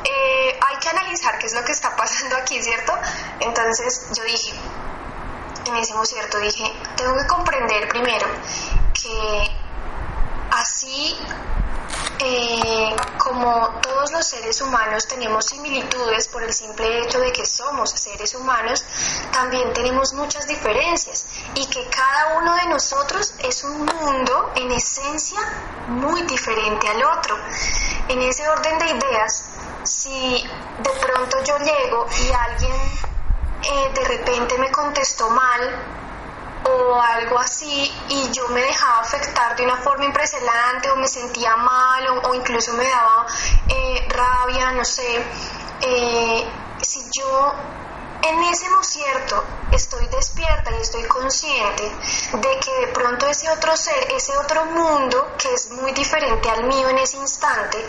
[0.04, 2.94] eh, hay que analizar qué es lo que está pasando aquí, ¿cierto?
[3.40, 4.54] Entonces yo dije,
[5.66, 6.64] en ese cierto, dije,
[6.96, 8.28] tengo que comprender primero
[8.94, 9.61] que
[10.52, 11.18] Así
[12.24, 17.90] eh, como todos los seres humanos tenemos similitudes por el simple hecho de que somos
[17.92, 18.86] seres humanos,
[19.32, 21.26] también tenemos muchas diferencias
[21.56, 25.40] y que cada uno de nosotros es un mundo en esencia
[25.88, 27.36] muy diferente al otro.
[28.08, 29.44] En ese orden de ideas,
[29.84, 30.44] si
[30.84, 32.76] de pronto yo llego y alguien
[33.64, 36.01] eh, de repente me contestó mal,
[36.64, 41.56] o algo así y yo me dejaba afectar de una forma impresionante o me sentía
[41.56, 43.26] mal o, incluso me daba
[43.68, 45.24] eh, rabia, no sé,
[45.82, 46.52] eh,
[46.82, 47.54] si yo
[48.24, 51.84] en ese cierto estoy despierta y estoy consciente
[52.34, 56.66] de que de pronto ese otro ser, ese otro mundo que es muy diferente al
[56.66, 57.84] mío en ese instante,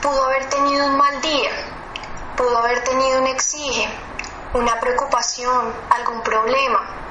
[0.00, 1.50] pudo haber tenido un mal día,
[2.36, 3.88] pudo haber tenido un exige,
[4.54, 7.03] una preocupación, algún problema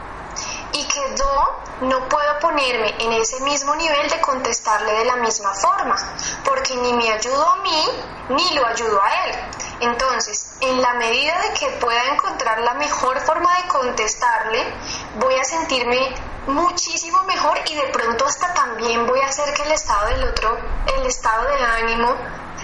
[0.74, 5.53] y que yo no puedo ponerme en ese mismo nivel de contestarle de la misma
[5.53, 5.95] forma,
[6.43, 7.86] porque ni me ayudo a mí
[8.30, 9.36] ni lo ayudo a él.
[9.82, 14.74] Entonces, en la medida de que pueda encontrar la mejor forma de contestarle,
[15.19, 16.13] voy a sentirme
[16.47, 20.57] muchísimo mejor y de pronto hasta también voy a hacer que el estado del otro,
[20.97, 22.15] el estado de ánimo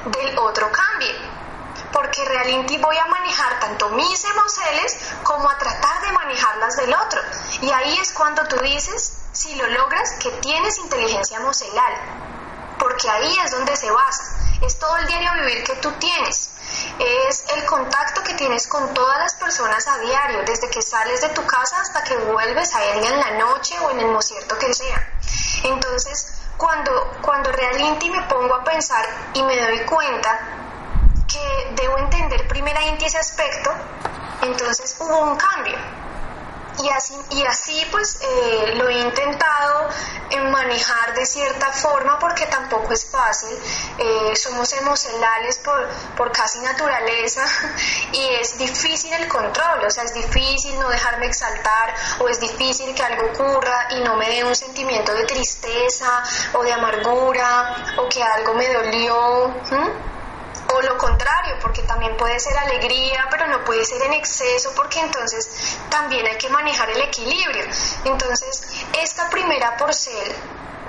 [0.06, 1.39] del otro cambie
[2.00, 7.20] porque realmente voy a manejar tanto mis emociones como a tratar de manejarlas del otro.
[7.62, 11.94] Y ahí es cuando tú dices, si lo logras, que tienes inteligencia emocional,
[12.80, 14.24] porque ahí es donde se basa.
[14.62, 16.52] Es todo el diario vivir que tú tienes.
[17.00, 21.30] Es el contacto que tienes con todas las personas a diario, desde que sales de
[21.30, 24.74] tu casa hasta que vuelves a ella en la noche o en el mocierto que
[24.74, 25.20] sea.
[25.66, 30.69] Entonces, cuando, cuando realmente me pongo a pensar y me doy cuenta
[31.32, 33.72] que debo entender primeramente ese aspecto,
[34.42, 35.78] entonces hubo un cambio.
[36.82, 39.90] Y así, y así pues eh, lo he intentado
[40.60, 43.50] manejar de cierta forma porque tampoco es fácil.
[43.98, 47.44] Eh, somos emocionales por, por casi naturaleza
[48.12, 52.94] y es difícil el control, o sea, es difícil no dejarme exaltar o es difícil
[52.94, 56.24] que algo ocurra y no me dé un sentimiento de tristeza
[56.54, 59.54] o de amargura o que algo me dolió
[60.74, 65.00] o lo contrario, porque también puede ser alegría, pero no puede ser en exceso, porque
[65.00, 65.50] entonces
[65.90, 67.66] también hay que manejar el equilibrio.
[68.06, 68.62] Entonces,
[69.02, 70.36] esta primera porcel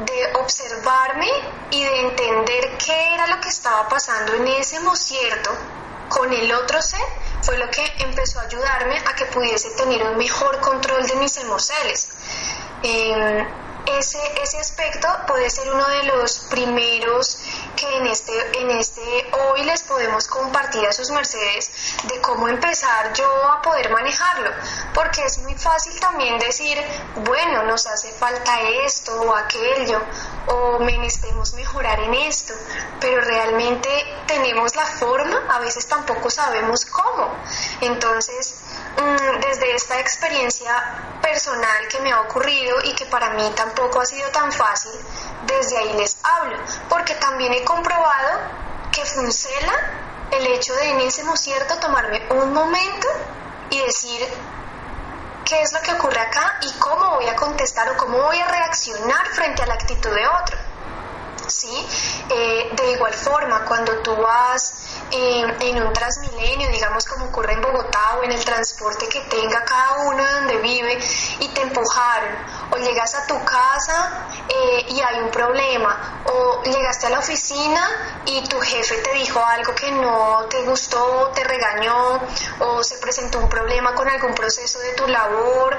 [0.04, 1.28] de observarme
[1.70, 5.50] y de entender qué era lo que estaba pasando en ese cierto
[6.08, 7.00] con el otro ser,
[7.42, 11.36] fue lo que empezó a ayudarme a que pudiese tener un mejor control de mis
[11.36, 12.08] emociones.
[12.82, 13.46] Em,
[13.98, 17.38] ese, ese aspecto puede ser uno de los primeros
[17.76, 21.70] que en este, en este hoy les podemos compartir a sus mercedes
[22.04, 24.50] de cómo empezar yo a poder manejarlo,
[24.94, 26.78] porque es muy fácil también decir,
[27.24, 30.00] bueno, nos hace falta esto o aquello,
[30.46, 32.54] o necesitemos mejorar en esto,
[33.00, 33.88] pero realmente
[34.26, 37.34] tenemos la forma, a veces tampoco sabemos cómo.
[37.80, 38.54] Entonces,
[38.96, 44.06] mm, desde esta experiencia personal que me ha ocurrido y que para mí tampoco ha
[44.06, 44.92] sido tan fácil,
[45.46, 46.58] desde ahí les hablo,
[46.88, 48.40] porque también he comprobado
[48.92, 53.08] que funciona el hecho de en ese cierto tomarme un momento
[53.70, 54.28] y decir
[55.44, 58.46] qué es lo que ocurre acá y cómo voy a contestar o cómo voy a
[58.46, 60.69] reaccionar frente a la actitud de otro.
[61.50, 61.86] ¿Sí?
[62.30, 64.72] Eh, de igual forma, cuando tú vas
[65.10, 70.04] en un transmilenio, digamos como ocurre en Bogotá o en el transporte que tenga cada
[70.04, 70.98] uno donde vive
[71.40, 72.36] y te empujaron,
[72.70, 74.28] o llegas a tu casa
[74.90, 79.72] y hay un problema, o llegaste a la oficina y tu jefe te dijo algo
[79.74, 82.20] que no te gustó, te regañó,
[82.58, 85.76] o se presentó un problema con algún proceso de tu labor,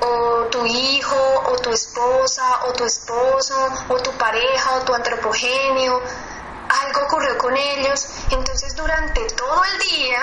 [0.00, 6.02] o tu hijo, o tu esposa, o tu esposo, o tu pareja, o tu antropogéneo
[6.82, 10.20] algo ocurrió con ellos, entonces durante todo el día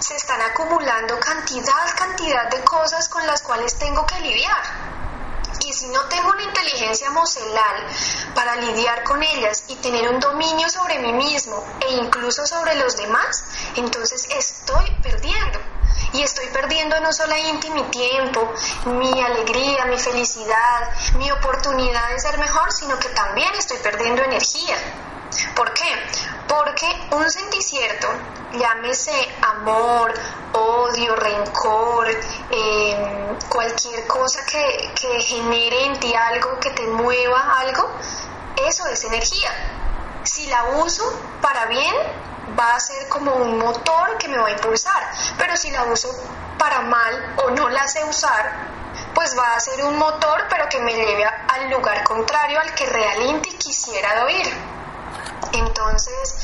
[0.00, 4.91] se están acumulando cantidad, cantidad de cosas con las cuales tengo que lidiar.
[5.72, 7.86] Si no tengo una inteligencia emocional
[8.34, 12.96] para lidiar con ellas y tener un dominio sobre mí mismo e incluso sobre los
[12.98, 13.44] demás,
[13.76, 15.58] entonces estoy perdiendo.
[16.12, 18.52] Y estoy perdiendo no solamente mi tiempo,
[18.84, 24.76] mi alegría, mi felicidad, mi oportunidad de ser mejor, sino que también estoy perdiendo energía.
[25.54, 25.84] ¿Por qué?
[26.48, 28.08] Porque un senticierto,
[28.52, 29.12] llámese
[29.42, 30.12] amor,
[30.52, 32.08] odio, rencor,
[32.50, 37.88] em, cualquier cosa que, que genere en ti algo, que te mueva algo,
[38.66, 39.50] eso es energía.
[40.24, 41.04] Si la uso
[41.40, 41.94] para bien,
[42.58, 46.08] va a ser como un motor que me va a impulsar, pero si la uso
[46.58, 48.70] para mal o no la sé usar,
[49.14, 52.86] pues va a ser un motor pero que me lleve al lugar contrario al que
[52.86, 54.81] realmente quisiera oír.
[55.52, 56.36] Entonces,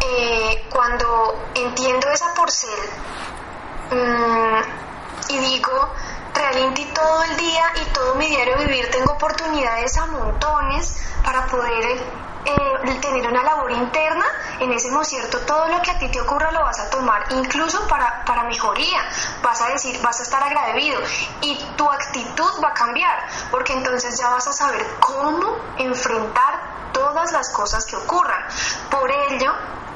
[0.00, 2.70] eh, cuando entiendo esa porcel
[3.90, 5.92] mm, y digo,
[6.34, 12.02] realmente todo el día y todo mi diario vivir tengo oportunidades a montones para poder
[12.44, 14.24] eh, tener una labor interna,
[14.60, 17.86] en ese cierto todo lo que a ti te ocurra lo vas a tomar, incluso
[17.88, 19.02] para, para mejoría,
[19.42, 21.00] vas a decir, vas a estar agradecido
[21.40, 27.32] y tu actitud va a cambiar, porque entonces ya vas a saber cómo enfrentar todas
[27.32, 28.42] las cosas que ocurran.
[28.90, 29.52] Por ello,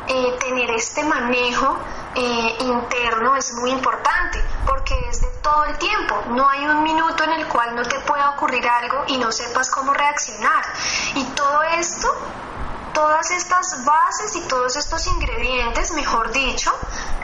[0.08, 1.78] eh, tener este manejo
[2.14, 6.22] eh, interno es muy importante porque es de todo el tiempo.
[6.30, 9.70] No hay un minuto en el cual no te pueda ocurrir algo y no sepas
[9.70, 10.64] cómo reaccionar.
[11.14, 12.08] Y todo esto
[12.98, 16.72] todas estas bases y todos estos ingredientes, mejor dicho,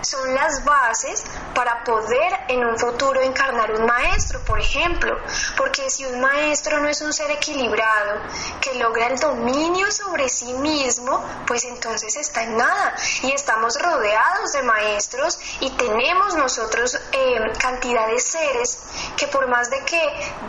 [0.02, 5.18] son las bases para poder en un futuro encarnar un maestro, por ejemplo,
[5.56, 8.20] porque si un maestro no es un ser equilibrado,
[8.60, 12.94] que logra el dominio sobre sí mismo, pues entonces está en nada.
[13.22, 18.78] Y estamos rodeados de maestros y tenemos nosotros eh, cantidad de seres
[19.16, 20.00] que por más de que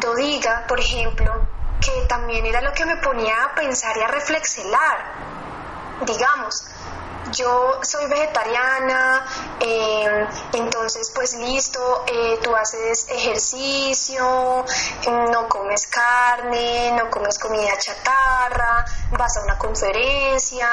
[0.03, 4.07] yo diga, por ejemplo, que también era lo que me ponía a pensar y a
[4.07, 4.97] reflexionar.
[6.05, 6.65] Digamos,
[7.31, 9.25] yo soy vegetariana,
[9.59, 14.63] em, entonces pues listo, eh, tú haces ejercicio,
[15.31, 20.69] no comes carne, no comes comida chatarra, vas a una conferencia,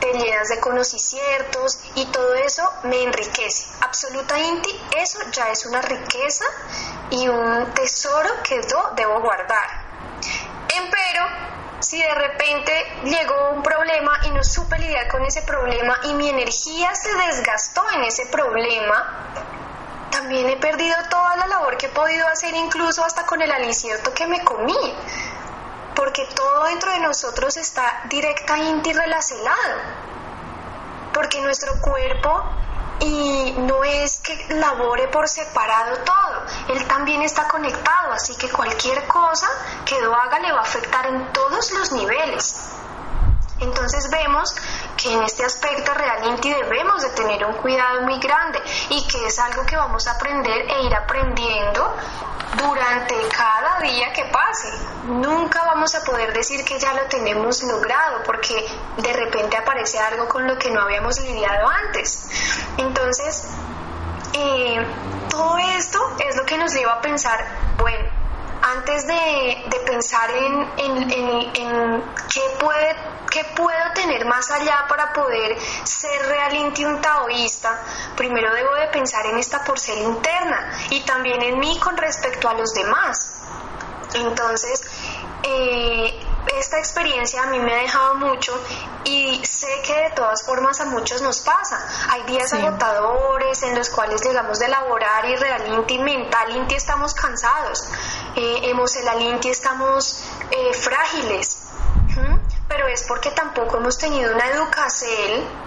[0.00, 3.66] te llenas de conocimientos y todo eso me enriquece.
[3.80, 6.44] Absolutamente eso ya es una riqueza
[7.10, 9.85] y un tesoro que yo debo guardar.
[10.76, 11.24] Empero,
[11.80, 12.72] si de repente
[13.04, 17.82] llegó un problema y no supe lidiar con ese problema y mi energía se desgastó
[17.92, 19.30] en ese problema,
[20.10, 24.12] también he perdido toda la labor que he podido hacer incluso hasta con el alicierto
[24.12, 24.76] que me comí,
[25.94, 29.80] porque todo dentro de nosotros está directamente relacionado,
[31.12, 32.44] porque nuestro cuerpo
[33.00, 39.06] y no es que labore por separado todo, él también está conectado, así que cualquier
[39.06, 39.48] cosa
[39.84, 42.76] que lo haga le va a afectar en todos los niveles.
[43.58, 44.54] Entonces vemos
[44.96, 49.38] que en este aspecto realmente debemos de tener un cuidado muy grande y que es
[49.38, 51.96] algo que vamos a aprender e ir aprendiendo
[52.54, 54.68] durante cada día que pase.
[55.04, 58.66] Nunca vamos a poder decir que ya lo tenemos logrado porque
[58.96, 62.28] de repente aparece algo con lo que no habíamos lidiado antes.
[62.78, 63.48] Entonces,
[64.32, 64.84] eh,
[65.28, 67.44] todo esto es lo que nos lleva a pensar,
[67.78, 68.15] bueno,
[68.66, 72.02] antes de, pensar en, en,
[72.32, 72.96] qué, puede,
[73.30, 77.80] qué puedo tener más allá para poder ser realmente un taoísta,
[78.16, 82.54] primero debo de pensar en esta porcel interna y también en mí con respecto a
[82.54, 83.42] los demás.
[84.14, 84.82] Entonces,
[85.44, 86.20] eh,
[86.54, 88.58] esta experiencia a mí me ha dejado mucho
[89.04, 91.86] y sé que de todas formas a muchos nos pasa.
[92.10, 97.88] Hay días agotadores en los cuales llegamos de laborar y realmente mental inti estamos cansados,
[98.34, 101.62] eh, emocional inti estamos eh, frágiles,
[102.68, 105.66] pero es porque tampoco hemos tenido una educación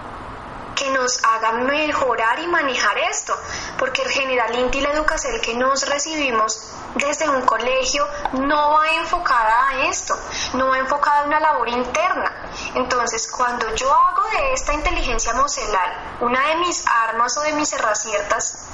[0.74, 3.36] que nos haga mejorar y manejar esto,
[3.78, 9.68] porque el general INTI la educación que nos recibimos desde un colegio no va enfocada
[9.68, 10.16] a esto,
[10.54, 12.50] no va enfocada a una labor interna.
[12.74, 17.72] Entonces, cuando yo hago de esta inteligencia emocional una de mis armas o de mis
[17.72, 18.66] herramientas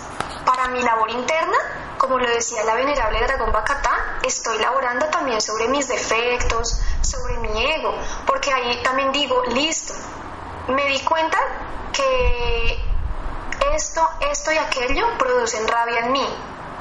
[0.44, 1.56] para mi labor interna,
[1.98, 7.64] como lo decía la venerable Dragón Bacatá, estoy laborando también sobre mis defectos, sobre mi
[7.72, 7.94] ego,
[8.26, 9.94] porque ahí también digo, listo,
[10.68, 11.38] me di cuenta
[11.92, 12.80] que
[13.74, 16.26] esto, esto y aquello producen rabia en mí.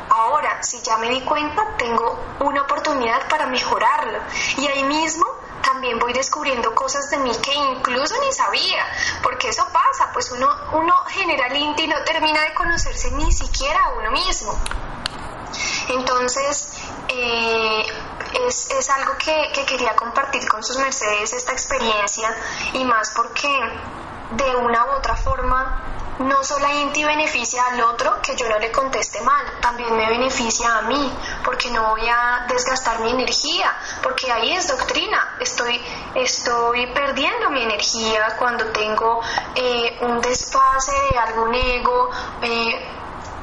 [0.09, 4.19] Ahora, si ya me di cuenta, tengo una oportunidad para mejorarlo.
[4.57, 5.25] Y ahí mismo
[5.63, 8.85] también voy descubriendo cosas de mí que incluso ni sabía,
[9.23, 13.89] porque eso pasa, pues uno, uno generalmente y no termina de conocerse ni siquiera a
[13.97, 14.57] uno mismo.
[15.89, 16.73] Entonces,
[17.07, 17.84] eh,
[18.47, 22.35] es, es, algo que, que quería compartir con sus mercedes, esta experiencia,
[22.73, 23.47] y más porque
[24.31, 28.71] de una u otra forma no solo Inti beneficia al otro que yo no le
[28.71, 31.11] conteste mal, también me beneficia a mí,
[31.43, 35.81] porque no voy a desgastar mi energía, porque ahí es doctrina, estoy,
[36.15, 39.21] estoy perdiendo mi energía cuando tengo
[39.55, 42.09] eh, un desfase de algún ego,
[42.41, 42.87] eh,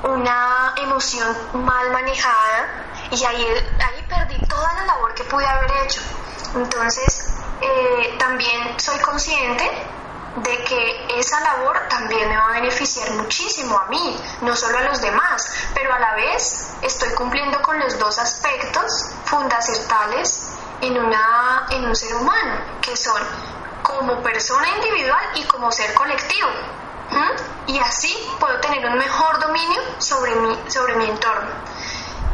[0.04, 3.46] una emoción mal manejada, y ahí,
[3.84, 6.00] ahí perdí toda la labor que pude haber hecho.
[6.54, 9.64] Entonces, eh, también soy consciente
[10.36, 14.82] de que esa labor también me va a beneficiar muchísimo a mí, no solo a
[14.82, 21.66] los demás, pero a la vez estoy cumpliendo con los dos aspectos fundamentales en, una,
[21.70, 23.22] en un ser humano, que son
[23.82, 26.48] como persona individual y como ser colectivo.
[27.66, 31.50] Y así puedo tener un mejor dominio sobre mi, sobre mi entorno.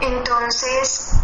[0.01, 1.18] Entonces,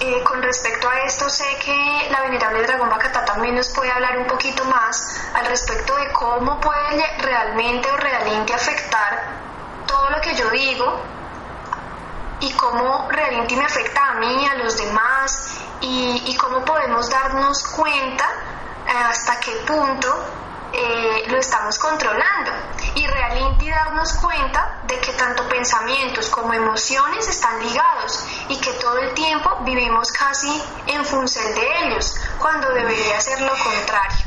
[0.00, 4.18] eh, con respecto a esto, sé que la venerable Dragón Bacatá también nos puede hablar
[4.18, 9.22] un poquito más al respecto de cómo puede realmente o realmente afectar
[9.86, 11.00] todo lo que yo digo
[12.40, 17.62] y cómo realmente me afecta a mí, a los demás y, y cómo podemos darnos
[17.68, 18.28] cuenta
[18.86, 20.43] eh, hasta qué punto
[20.76, 22.50] eh, lo estamos controlando
[22.96, 28.98] y realmente darnos cuenta de que tanto pensamientos como emociones están ligados y que todo
[28.98, 34.26] el tiempo vivimos casi en función de ellos, cuando debería ser lo contrario.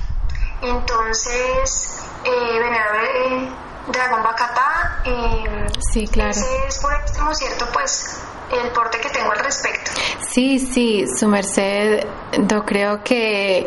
[0.61, 3.49] Entonces, eh, venerable
[3.87, 6.31] Dragón Bacatá, eh, sí, claro.
[6.31, 8.21] ese es por extremo cierto, pues
[8.51, 9.91] el porte que tengo al respecto.
[10.31, 12.05] Sí, sí, su merced,
[12.37, 13.65] yo creo que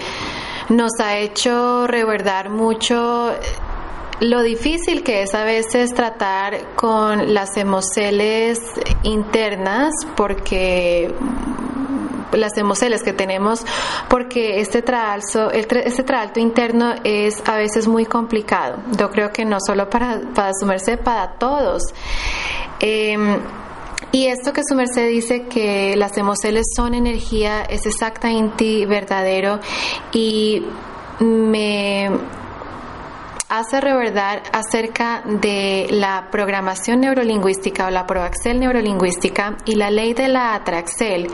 [0.70, 3.32] nos ha hecho reverdar mucho
[4.20, 8.58] lo difícil que es a veces tratar con las emociones
[9.02, 11.12] internas porque
[12.32, 13.64] las emociones que tenemos
[14.08, 14.84] porque este
[15.84, 18.78] este tralto interno es a veces muy complicado.
[18.96, 21.82] Yo creo que no solo para, para sumerse, para todos.
[22.78, 23.40] Em,
[24.12, 29.60] y esto que su merced dice que las emociones son energía es exactamente verdadero
[30.12, 30.62] y
[31.20, 32.10] me
[33.48, 40.28] hace reverdar acerca de la programación neurolingüística o la proaxel neurolingüística y la ley de
[40.28, 41.28] la atraxel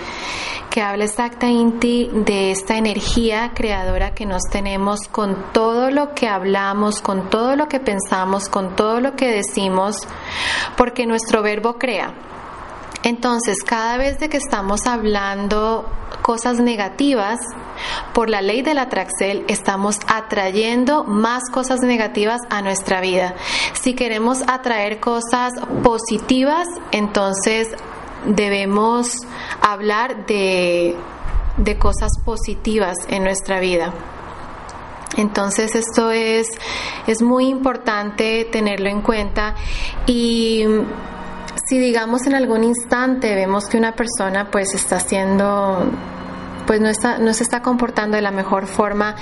[0.70, 7.00] que habla exactamente de esta energía creadora que nos tenemos con todo lo que hablamos,
[7.00, 9.96] con todo lo que pensamos, con todo lo que decimos,
[10.76, 12.14] porque nuestro verbo crea.
[13.06, 15.88] Entonces, cada vez de que estamos hablando
[16.22, 17.38] cosas negativas,
[18.12, 23.36] por la ley de la Traxel estamos atrayendo más cosas negativas a nuestra vida.
[23.74, 25.52] Si queremos atraer cosas
[25.84, 27.68] positivas, entonces
[28.26, 29.12] debemos
[29.60, 30.96] hablar de,
[31.58, 33.94] de cosas positivas en nuestra vida.
[35.16, 36.48] Entonces esto es,
[37.06, 39.54] es muy importante tenerlo en cuenta
[40.06, 40.64] y
[41.68, 45.90] si digamos en algún instante vemos que una persona pues está haciendo
[46.66, 49.16] pues no está no se está comportando de la mejor forma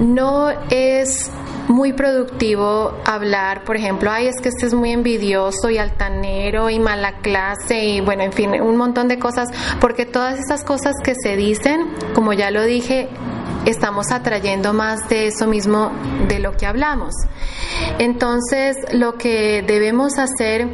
[0.00, 1.30] no es
[1.68, 6.78] muy productivo hablar, por ejemplo, ay, es que este es muy envidioso y altanero y
[6.78, 9.48] mala clase y bueno, en fin, un montón de cosas,
[9.80, 13.08] porque todas esas cosas que se dicen, como ya lo dije,
[13.64, 15.90] estamos atrayendo más de eso mismo
[16.28, 17.14] de lo que hablamos.
[17.98, 20.68] Entonces, lo que debemos hacer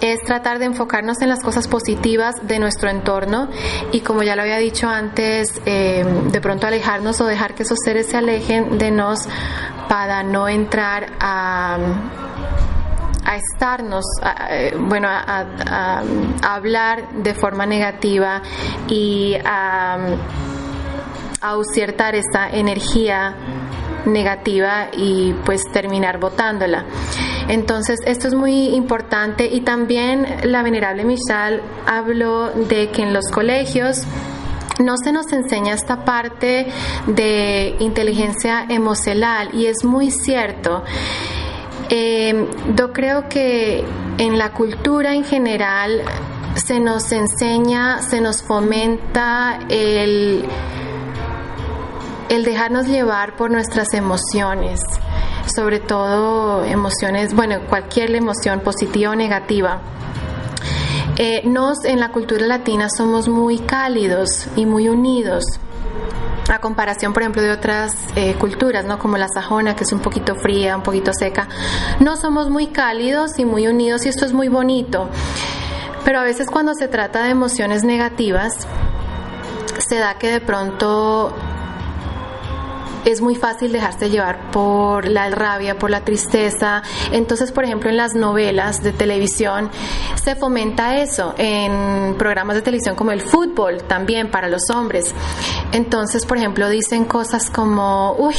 [0.00, 3.48] es tratar de enfocarnos en las cosas positivas de nuestro entorno
[3.92, 7.78] y como ya lo había dicho antes, eh, de pronto alejarnos o dejar que esos
[7.84, 9.20] seres se alejen de nos
[9.88, 11.78] para no entrar a
[13.28, 14.06] a estarnos,
[14.50, 16.02] eh, bueno, a,
[16.42, 18.40] hablar de forma negativa
[18.88, 19.98] y a,
[21.42, 23.36] a usiertar esta energía
[24.06, 26.84] negativa y pues terminar votándola.
[27.48, 33.26] Entonces, esto es muy importante y también la venerable Michal habló de que en los
[33.32, 34.02] colegios
[34.80, 36.68] no se nos enseña esta parte
[37.06, 40.84] de inteligencia emocional y es muy cierto.
[41.90, 42.46] Eh,
[42.76, 43.82] yo creo que
[44.18, 46.02] en la cultura en general
[46.54, 50.44] se nos enseña, se nos fomenta el,
[52.28, 54.80] el dejarnos llevar por nuestras emociones,
[55.54, 59.80] sobre todo emociones, bueno, cualquier emoción positiva o negativa.
[61.16, 65.44] Eh, nos en la cultura latina somos muy cálidos y muy unidos
[66.48, 68.98] a comparación, por ejemplo, de otras eh, culturas, ¿no?
[68.98, 71.48] Como la sajona, que es un poquito fría, un poquito seca.
[72.00, 75.08] No somos muy cálidos y muy unidos y esto es muy bonito.
[76.04, 78.66] Pero a veces cuando se trata de emociones negativas,
[79.78, 81.34] se da que de pronto
[83.12, 86.82] es muy fácil dejarse llevar por la rabia, por la tristeza.
[87.10, 89.70] Entonces, por ejemplo, en las novelas de televisión
[90.22, 95.14] se fomenta eso, en programas de televisión como el fútbol también para los hombres.
[95.72, 98.36] Entonces, por ejemplo, dicen cosas como, uy,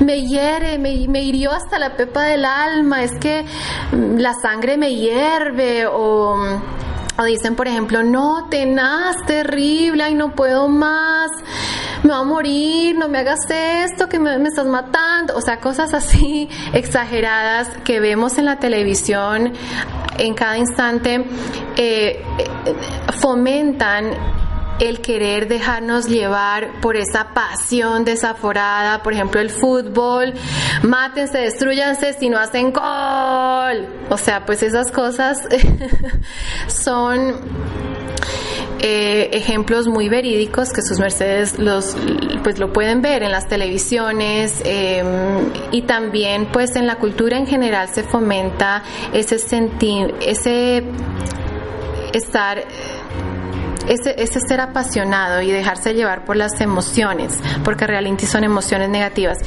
[0.00, 3.44] me hiere, me, me hirió hasta la pepa del alma, es que
[3.92, 6.36] mm, la sangre me hierve o...
[7.20, 11.32] O dicen, por ejemplo, no, tenaz, terrible, ay, no puedo más
[12.02, 15.94] me va a morir, no me hagas esto, que me, estás matando, o sea, cosas
[15.94, 19.52] así exageradas que vemos en la televisión
[20.18, 21.24] en cada instante,
[21.76, 22.74] eh, eh,
[23.20, 24.14] fomentan
[24.80, 30.34] el querer dejarnos llevar por esa pasión desaforada, por ejemplo el fútbol,
[30.82, 33.88] mátense, destruyanse si no hacen gol.
[34.08, 35.42] O sea, pues esas cosas
[36.68, 37.34] son
[38.80, 41.96] eh, ejemplos muy verídicos que sus mercedes los
[42.44, 47.46] pues lo pueden ver en las televisiones em, y también pues en la cultura en
[47.46, 50.84] general se fomenta ese sentir ese
[52.12, 52.64] estar
[53.88, 57.34] ese, ese, ser apasionado y dejarse llevar por las emociones,
[57.64, 59.38] porque realmente son emociones negativas.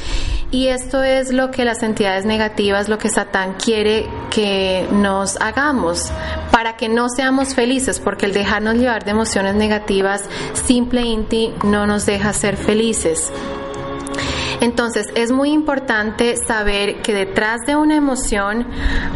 [0.50, 6.12] Y esto es lo que las entidades negativas, lo que Satán quiere que nos hagamos,
[6.50, 11.86] para que no seamos felices, porque el dejarnos llevar de emociones negativas, simple inti, no
[11.86, 13.32] nos deja ser felices.
[14.62, 18.68] Entonces es muy importante saber que detrás de una emoción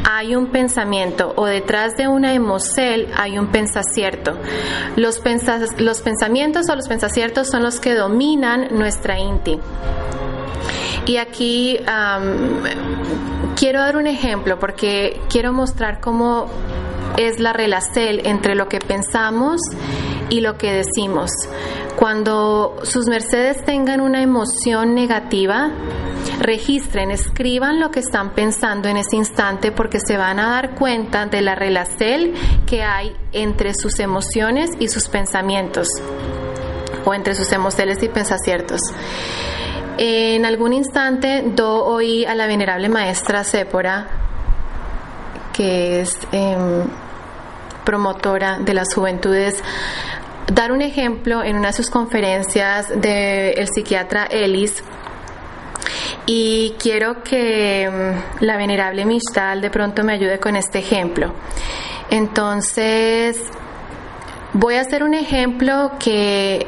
[0.05, 4.37] hay un pensamiento o detrás de una emocel hay un pensacierto.
[4.97, 5.23] Los,
[5.79, 9.61] los pensamientos o los pensaciertos son los que dominan nuestra inti.
[11.07, 11.79] Y aquí
[13.55, 16.49] quiero dar un ejemplo porque quiero mostrar cómo
[17.17, 19.61] es la relación entre lo que pensamos
[20.31, 21.31] y lo que decimos.
[21.97, 25.71] Cuando sus mercedes tengan una emoción negativa,
[26.41, 31.27] registren, escriban lo que están pensando en ese instante porque se van a dar cuenta
[31.27, 32.33] de la relación
[32.67, 35.89] que hay entre sus emociones y sus pensamientos
[37.05, 38.81] o entre sus emociones y pensaciertos.
[39.99, 44.07] En algún instante do oí a la venerable maestra Sépora,
[45.55, 46.85] que es em,
[47.87, 49.63] promotora de las juventudes,
[50.53, 54.85] dar un ejemplo en una de sus conferencias del psiquiatra Ellis.
[56.27, 61.33] Y quiero que mm, la venerable Mistal de pronto me ayude con este ejemplo.
[62.11, 63.41] Entonces,
[64.53, 66.67] voy a hacer un ejemplo que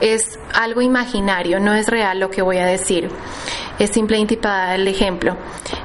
[0.00, 3.10] es algo imaginario, no es real lo que voy a decir.
[3.80, 5.36] Es simplemente para dar el ejemplo.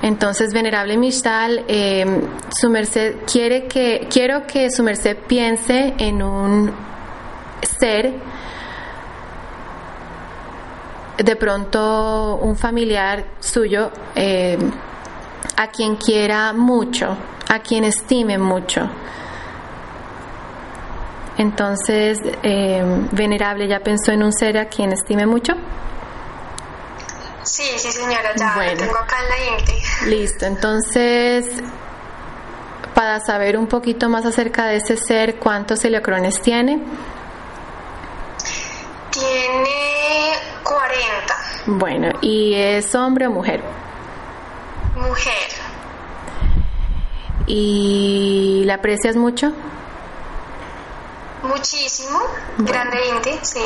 [0.04, 6.72] Entonces, Venerable Mishtal, em, su merced quiere que, quiero que su merced piense en un
[7.80, 8.14] ser,
[11.18, 14.60] de pronto un familiar suyo, em,
[15.58, 17.18] a quien quiera mucho,
[17.48, 18.88] a quien estime mucho
[21.38, 25.54] entonces, eh, Venerable, ¿ya pensó en un ser a quien estime mucho?
[27.46, 29.74] Sí, sí, señora, ya tengo acá en la INTI.
[30.08, 31.46] Listo, entonces,
[32.96, 36.82] para saber un poquito más acerca de ese ser, ¿cuántos heliocrones tiene?
[39.12, 40.34] Tiene
[40.64, 41.36] 40.
[41.68, 43.62] Bueno, ¿y es hombre o mujer?
[44.96, 45.34] Mujer.
[47.46, 49.54] ¿Y la aprecias mucho?
[51.44, 52.20] Muchísimo,
[52.58, 53.62] grande Inti, sí.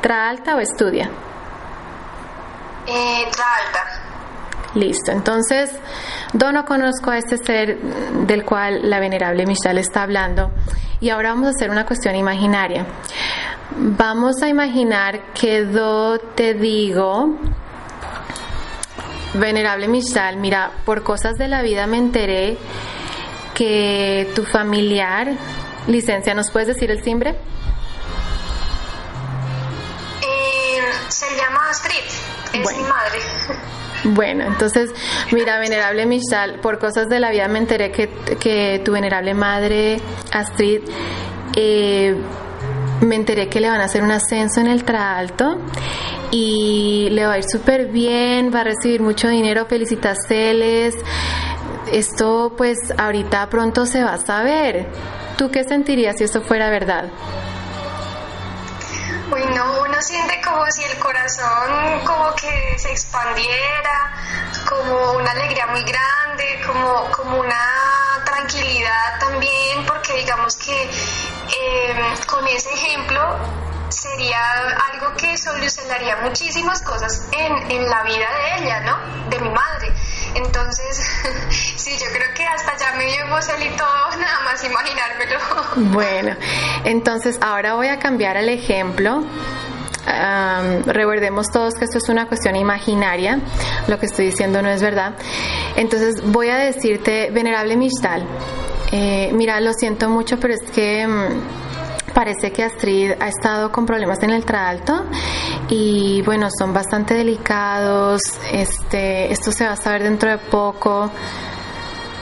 [0.00, 1.10] ¿Tra alta o estudia?
[2.86, 4.04] Eh, alta.
[4.74, 5.70] Listo, entonces,
[6.32, 10.50] yo no conozco a este ser del cual la venerable Michelle está hablando
[11.00, 12.86] y ahora vamos a hacer una cuestión imaginaria.
[13.76, 17.38] Vamos a imaginar que yo te digo,
[19.34, 22.58] venerable Michelle, mira, por cosas de la vida me enteré
[23.54, 25.32] que tu familiar,
[25.86, 27.30] licencia, ¿nos puedes decir el timbre?
[30.22, 32.82] Eh, se llama Astrid, es Bueno.
[32.82, 33.18] mi madre.
[34.06, 34.90] Bueno, entonces,
[35.32, 39.98] mira, venerable Michal, por cosas de la vida me enteré que, que tu venerable madre
[40.30, 40.80] Astrid,
[41.56, 42.14] eh,
[43.00, 45.58] me enteré que le van a hacer un ascenso en el Traalto
[46.30, 50.94] y le va a ir súper bien, va a recibir mucho dinero, felicitaciones.
[51.90, 54.86] Esto pues ahorita pronto se va a saber.
[55.38, 57.04] ¿Tú qué sentirías si esto fuera verdad?
[59.30, 64.12] Uy, no, uno siente como si el corazón como que se expandiera,
[64.68, 72.46] como una alegría muy grande, como, como una tranquilidad también, porque digamos que eh, con
[72.48, 73.38] ese ejemplo
[73.88, 74.40] sería
[74.92, 79.28] algo que solucionaría muchísimas cosas en, en la vida de ella, ¿no?
[79.30, 79.92] De mi madre.
[80.34, 81.00] Entonces,
[81.76, 85.38] sí, yo creo que hasta ya me dio y todo, nada más imaginármelo.
[85.92, 86.36] Bueno,
[86.84, 89.24] entonces ahora voy a cambiar el ejemplo.
[90.86, 93.40] Recordemos todos que esto es una cuestión imaginaria,
[93.88, 95.14] lo que estoy diciendo no es verdad.
[95.76, 98.26] Entonces voy a decirte, venerable Mishtal,
[98.92, 101.73] eh, mira, lo siento mucho, pero es que mm,
[102.14, 105.04] parece que Astrid ha estado con problemas en el traalto
[105.68, 108.20] y bueno, son bastante delicados.
[108.52, 111.10] Este, esto se va a saber dentro de poco.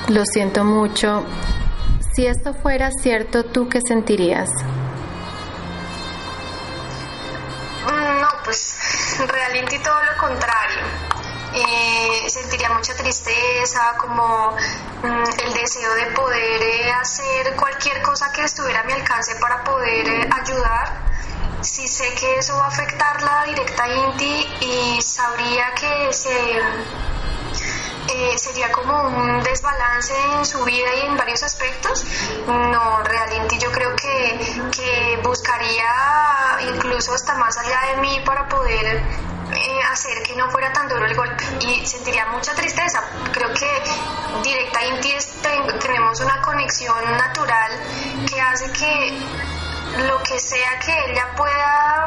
[0.08, 1.24] Lo siento mucho.
[2.14, 4.48] Si esto fuera cierto, ¿tú qué sentirías?
[7.86, 8.76] Mm, No, pues
[9.28, 10.82] realmente todo lo contrario.
[11.54, 11.91] Eh,
[12.32, 14.52] sentiría mucha tristeza, como
[15.02, 19.62] mm, el deseo de poder eh, hacer cualquier cosa que estuviera a mi alcance para
[19.64, 21.12] poder eh, ayudar.
[21.60, 26.58] Sí sé que eso va a afectarla directa a Inti y sabría que se
[28.08, 32.04] eh, sería como un desbalance en su vida y en varios aspectos.
[32.46, 39.31] No, realmente yo creo que, que buscaría incluso hasta más allá de mí para poder
[39.62, 43.00] eh, hacer que no fuera tan duro el golpe y sentiría mucha tristeza.
[43.32, 43.68] Creo que
[44.42, 47.70] directa a Inti es- ten- tenemos una conexión natural
[48.28, 49.18] que hace que
[50.08, 52.06] lo que sea que ella pueda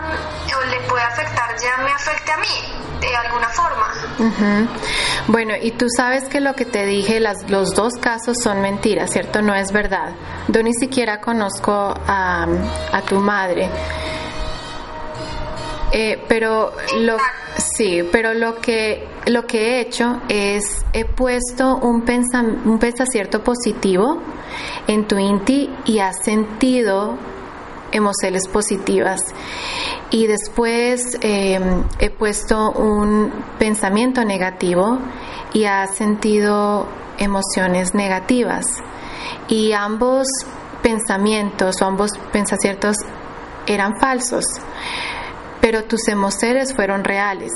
[0.57, 3.87] o le pueda afectar ya me afecte a mí de alguna forma.
[5.27, 9.11] Bueno, y tú sabes que lo que te dije, las, los dos casos son mentiras,
[9.11, 9.41] ¿cierto?
[9.41, 10.13] No es verdad.
[10.47, 11.71] Yo ni siquiera conozco
[12.07, 12.47] a,
[12.91, 13.69] a tu madre.
[15.97, 17.15] Eh, pero lo
[17.55, 23.41] sí, pero lo que lo que he hecho es he puesto un pensam- un pensacierto
[23.41, 24.21] positivo
[24.87, 27.17] en tu inti y has sentido
[27.93, 29.21] emociones positivas.
[30.11, 31.61] Y después eh,
[31.99, 34.99] he puesto un pensamiento negativo
[35.53, 36.87] y has sentido
[37.17, 38.65] emociones negativas.
[39.47, 40.27] Y ambos
[40.83, 42.97] pensamientos o ambos pensaciertos
[43.65, 44.43] eran falsos
[45.65, 47.51] pero tus emociones fueron reales.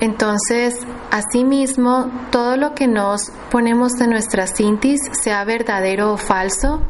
[0.00, 0.74] Entonces,
[1.12, 6.82] asimismo, todo lo que nos ponemos en nuestras cintis, sea verdadero o falso,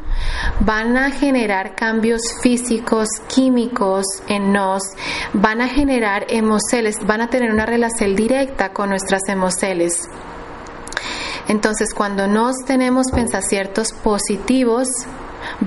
[0.60, 4.84] van a generar cambios físicos, químicos en nos,
[5.34, 10.08] van a generar emociones, van a tener una relación directa con nuestras emociones.
[11.46, 14.88] Entonces, cuando nos tenemos pensaciertos positivos,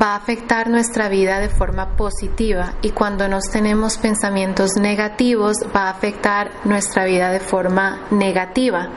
[0.01, 5.84] va a afectar nuestra vida de forma positiva y cuando nos tenemos pensamientos negativos va
[5.84, 8.89] a afectar nuestra vida de forma negativa.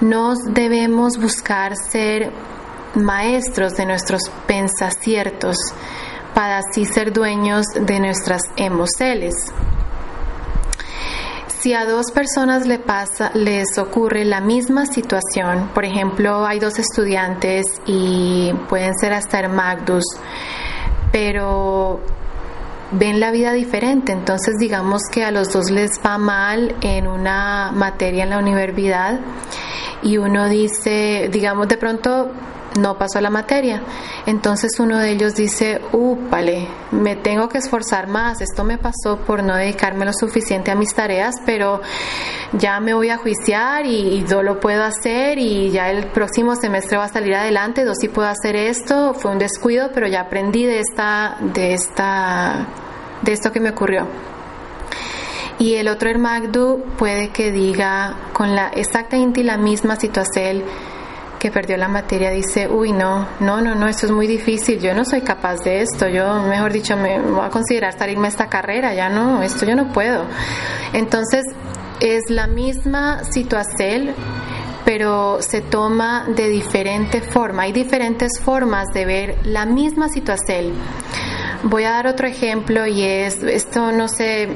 [0.00, 2.32] Nos debemos buscar ser
[2.94, 5.56] maestros de nuestros pensaciertos
[6.34, 9.34] para así ser dueños de nuestras emociones.
[11.64, 16.78] Si a dos personas le pasa, les ocurre la misma situación, por ejemplo, hay dos
[16.78, 20.04] estudiantes y pueden ser hasta hermagdus,
[21.10, 22.00] pero
[22.92, 27.72] ven la vida diferente, entonces digamos que a los dos les va mal en una
[27.72, 29.20] materia en la universidad
[30.02, 32.30] y uno dice, digamos de pronto
[32.78, 33.82] no pasó la materia.
[34.26, 35.80] Entonces uno de ellos dice,
[36.30, 40.74] vale, me tengo que esforzar más, esto me pasó por no dedicarme lo suficiente a
[40.74, 41.80] mis tareas, pero
[42.52, 46.96] ya me voy a juiciar y, yo lo puedo hacer y ya el próximo semestre
[46.96, 50.64] va a salir adelante, yo sí puedo hacer esto, fue un descuido, pero ya aprendí
[50.64, 52.66] de esta, de esta,
[53.22, 54.06] de esto que me ocurrió.
[55.58, 60.64] Y el otro Hermagdu puede que diga con la exactamente la misma situación
[61.44, 64.94] que perdió la materia dice, uy, no, no, no, no, esto es muy difícil, yo
[64.94, 68.46] no soy capaz de esto, yo, mejor dicho, me voy a considerar salirme a esta
[68.46, 70.24] carrera, ya no, esto yo no puedo.
[70.94, 71.44] Entonces,
[72.00, 74.14] es la misma situación,
[74.86, 77.64] pero se toma de diferente forma.
[77.64, 80.72] Hay diferentes formas de ver la misma situación.
[81.64, 84.48] Voy a dar otro ejemplo y es, esto no sé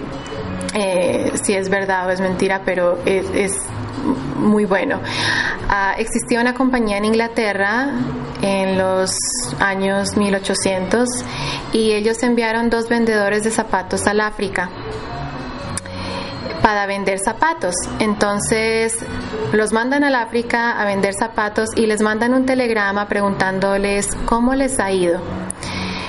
[0.73, 3.53] eh, si es verdad o es mentira, pero es
[4.37, 5.01] muy bueno.
[5.69, 7.91] Ah, existía una compañía en Inglaterra
[8.43, 9.11] en los
[9.59, 11.09] años 1800
[11.73, 14.71] y ellos enviaron dos vendedores de zapatos al África
[16.63, 17.75] para vender zapatos.
[17.99, 18.99] Entonces
[19.53, 24.79] los mandan al África a vender zapatos y les mandan un telegrama preguntándoles cómo les
[24.79, 25.21] ha ido.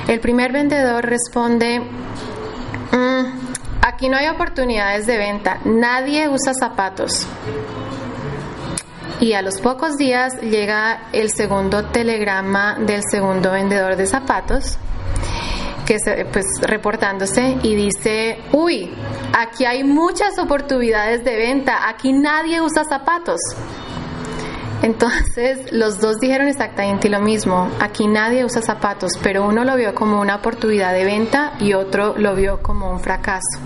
[0.07, 3.23] El primer vendedor responde, mm,
[3.81, 7.27] aquí no hay oportunidades de venta, nadie usa zapatos
[9.19, 14.77] y a los pocos días llega el segundo telegrama del segundo vendedor de zapatos
[15.85, 15.97] que
[16.31, 18.93] pues reportándose y dice, uy,
[19.35, 23.39] aquí hay muchas oportunidades de venta, aquí nadie usa zapatos.
[24.83, 29.95] Entonces los dos dijeron exactamente lo mismo, aquí nadie usa zapatos, pero uno lo vio
[29.95, 33.59] como una oportunidad de venta y otro lo vio como un fracaso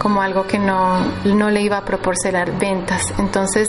[0.00, 3.12] como algo que no, no le iba a proporcionar ventas.
[3.18, 3.68] Entonces,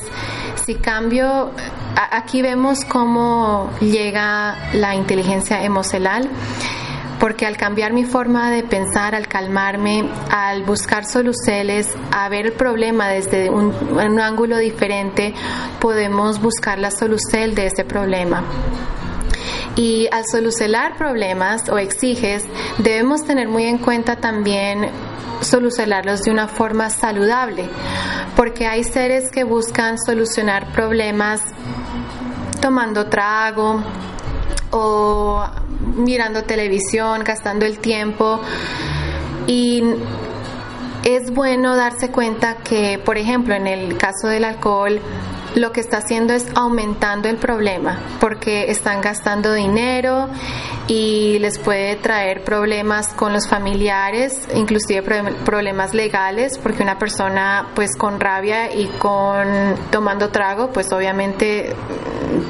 [0.66, 1.52] si cambio,
[1.96, 6.30] aquí vemos cómo llega la inteligencia emocional
[7.20, 12.54] porque al cambiar mi forma de pensar, al calmarme, al buscar soluciones, a ver el
[12.54, 15.36] problema desde un, un ángulo diferente,
[15.80, 18.44] podemos buscar la solución de ese problema.
[19.76, 22.46] Y al solucionar problemas o exiges,
[22.78, 24.90] debemos tener muy en cuenta también
[25.42, 27.70] solucionarlos de una forma saludable,
[28.36, 31.42] porque hay seres que buscan solucionar problemas
[32.62, 33.84] tomando trago
[34.72, 35.44] o
[35.96, 38.40] mirando televisión, gastando el tiempo.
[39.48, 39.84] Y
[41.04, 45.02] es bueno darse cuenta que, por ejemplo, en el caso del alcohol,
[45.56, 50.30] lo que está haciendo es aumentando el problema porque están gastando dinero
[50.88, 55.02] y les puede traer problemas con los familiares, inclusive
[55.46, 59.48] problemas legales, porque una persona pues con rabia y con
[59.92, 61.76] tomando trago pues obviamente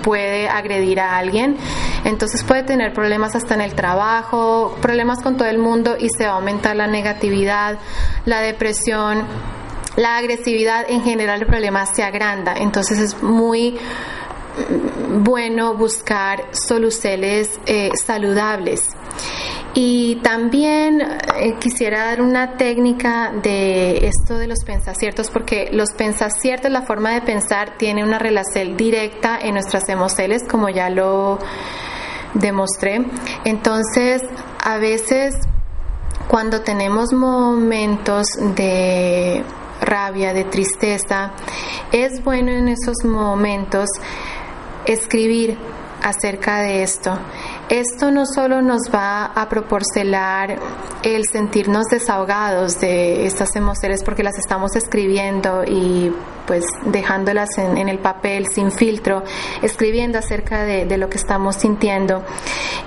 [0.04, 1.58] puede agredir a alguien,
[2.06, 6.26] entonces puede tener problemas hasta en el trabajo, problemas con todo el mundo y se
[6.26, 7.78] va a aumentar la negatividad,
[8.26, 9.26] la depresión
[9.96, 13.78] la agresividad en general el problema se agranda, entonces es muy
[15.10, 18.90] bueno buscar soluciones eh, saludables.
[19.74, 26.70] Y también eh, quisiera dar una técnica de esto de los pensaciertos, porque los pensaciertos,
[26.70, 31.40] la forma de pensar, tiene una relación directa en nuestras emociones, como ya lo
[32.34, 33.06] demostré.
[33.46, 34.22] Entonces,
[34.62, 35.36] a veces
[36.28, 39.44] cuando tenemos momentos de
[39.82, 41.32] rabia, de tristeza,
[41.92, 43.90] es bueno en esos momentos
[44.86, 45.58] escribir
[46.02, 47.18] acerca de esto.
[47.70, 50.58] Esto no solo nos va a proporcionar
[51.04, 56.12] el sentirnos desahogados de estas emociones porque las estamos escribiendo y
[56.48, 59.24] pues dejándolas en, el papel sin filtro,
[59.62, 62.24] escribiendo acerca de, de, lo que estamos sintiendo.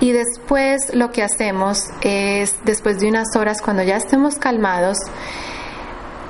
[0.01, 4.99] Y después lo que hacemos es, después de unas horas, cuando ya estemos calmados,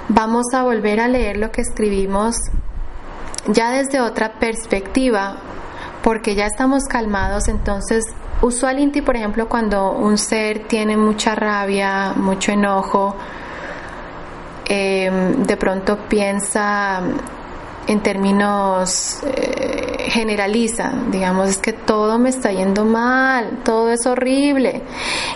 [0.09, 2.37] vamos a volver a leer lo que escribimos
[3.49, 5.37] ya desde otra perspectiva,
[6.03, 8.05] porque ya estamos calmados, entonces
[8.43, 13.17] usualmente, por ejemplo, cuando un ser tiene mucha rabia, mucho enojo,
[14.67, 17.01] eh, de pronto piensa
[17.87, 24.83] en términos eh, generaliza, digamos, es que todo me está yendo mal, todo es horrible.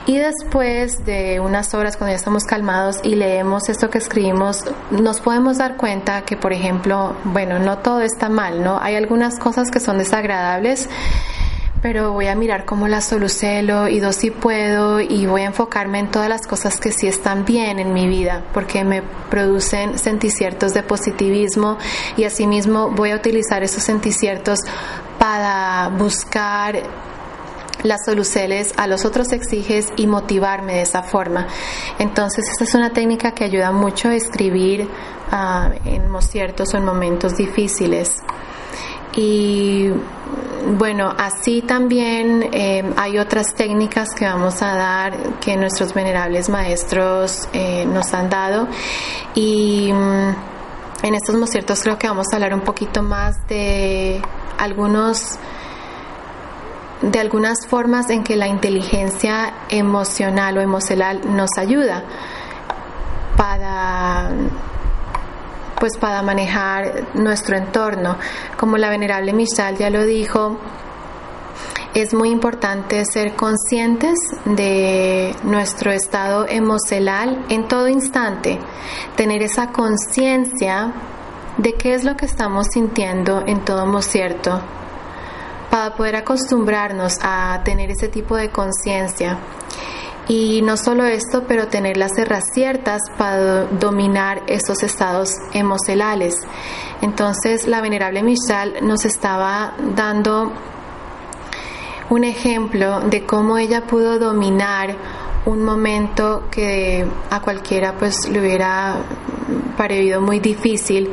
[0.06, 5.20] Y después de unas horas, cuando ya estamos calmados y leemos esto que escribimos, nos
[5.20, 8.78] podemos dar cuenta que, por ejemplo, bueno, no todo está mal, ¿no?
[8.80, 10.88] Hay algunas cosas que son desagradables
[11.80, 16.00] pero voy a mirar cómo las solucelo y do si puedo y voy a enfocarme
[16.00, 20.74] en todas las cosas que sí están bien en mi vida porque me producen senticiertos
[20.74, 21.78] de positivismo
[22.16, 24.60] y asimismo voy a utilizar esos senticiertos
[25.18, 26.82] para buscar
[27.82, 31.46] las soluciones a los otros exiges y motivarme de esa forma.
[32.00, 36.84] Entonces, esta es una técnica que ayuda mucho a escribir uh, en ciertos o en
[36.84, 38.16] momentos difíciles.
[39.20, 39.90] Y
[40.78, 47.48] bueno, así también eh, hay otras técnicas que vamos a dar que nuestros venerables maestros
[47.52, 48.68] eh, nos han dado.
[49.34, 50.34] Y mm,
[51.02, 54.22] en estos mociertos creo que vamos a hablar un poquito más de
[54.56, 55.36] algunos
[57.02, 62.04] de algunas formas en que la inteligencia emocional o emocional nos ayuda
[63.36, 64.30] para
[65.78, 68.16] pues para manejar nuestro entorno.
[68.58, 70.58] Como la venerable Michal ya lo dijo,
[71.94, 78.58] es muy importante ser conscientes de nuestro estado emocional en todo instante,
[79.16, 80.92] tener esa conciencia
[81.56, 84.60] de qué es lo que estamos sintiendo en todo cierto
[85.70, 89.38] para poder acostumbrarnos a tener ese tipo de conciencia.
[90.28, 92.12] Y no solo esto, pero tener las
[92.52, 96.34] ciertas para dominar esos estados emocionales.
[97.00, 100.52] Entonces, la venerable Michal nos estaba dando
[102.10, 104.96] un ejemplo de cómo ella pudo dominar
[105.46, 108.96] un momento que a cualquiera pues le hubiera
[109.76, 111.10] parecido muy difícil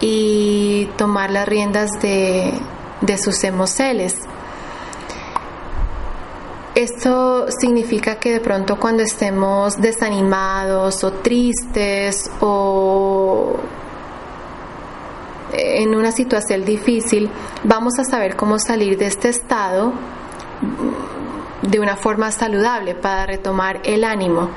[0.00, 2.52] y tomar las riendas de,
[3.00, 4.16] de sus emoceles.
[6.78, 13.56] Esto significa que de pronto cuando estemos desanimados o tristes o
[15.52, 17.28] en una situación difícil,
[17.64, 19.92] vamos a saber cómo salir de este estado
[21.62, 24.50] de una forma saludable para retomar el ánimo.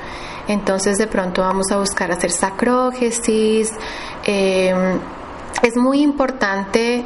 [0.46, 3.72] Entonces de pronto vamos a buscar hacer sacrógesis.
[4.24, 4.72] Eh,
[5.60, 7.04] es muy importante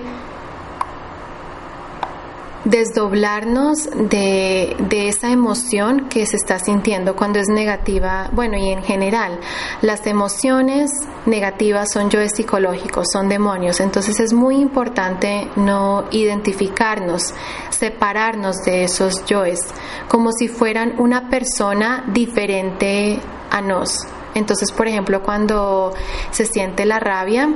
[2.67, 8.83] desdoblarnos de, de, esa emoción que se está sintiendo cuando es negativa, bueno, y en
[8.83, 9.39] general,
[9.83, 10.91] las emociones
[11.27, 17.33] negativas son yoes psicológicos, son demonios, entonces es muy importante no identificarnos,
[17.71, 19.61] separarnos de esos yoes,
[20.09, 24.07] como si fueran una persona diferente a nos.
[24.35, 25.95] Entonces, por ejemplo, cuando
[26.31, 27.49] se siente la rabia,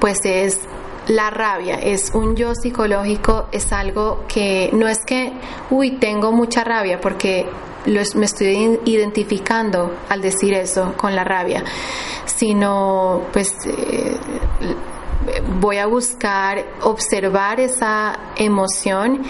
[0.00, 0.60] pues es
[1.08, 5.32] la rabia es un yo psicológico, es algo que no es que,
[5.70, 7.46] uy, tengo mucha rabia, porque
[8.14, 11.62] me estoy identificando al decir eso con la rabia,
[12.24, 14.16] sino pues eh,
[15.60, 19.22] voy a buscar observar esa emoción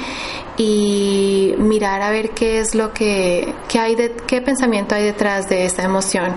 [0.56, 5.64] y mirar a ver qué es lo que, hay de, qué pensamiento hay detrás de
[5.64, 6.34] esa emoción.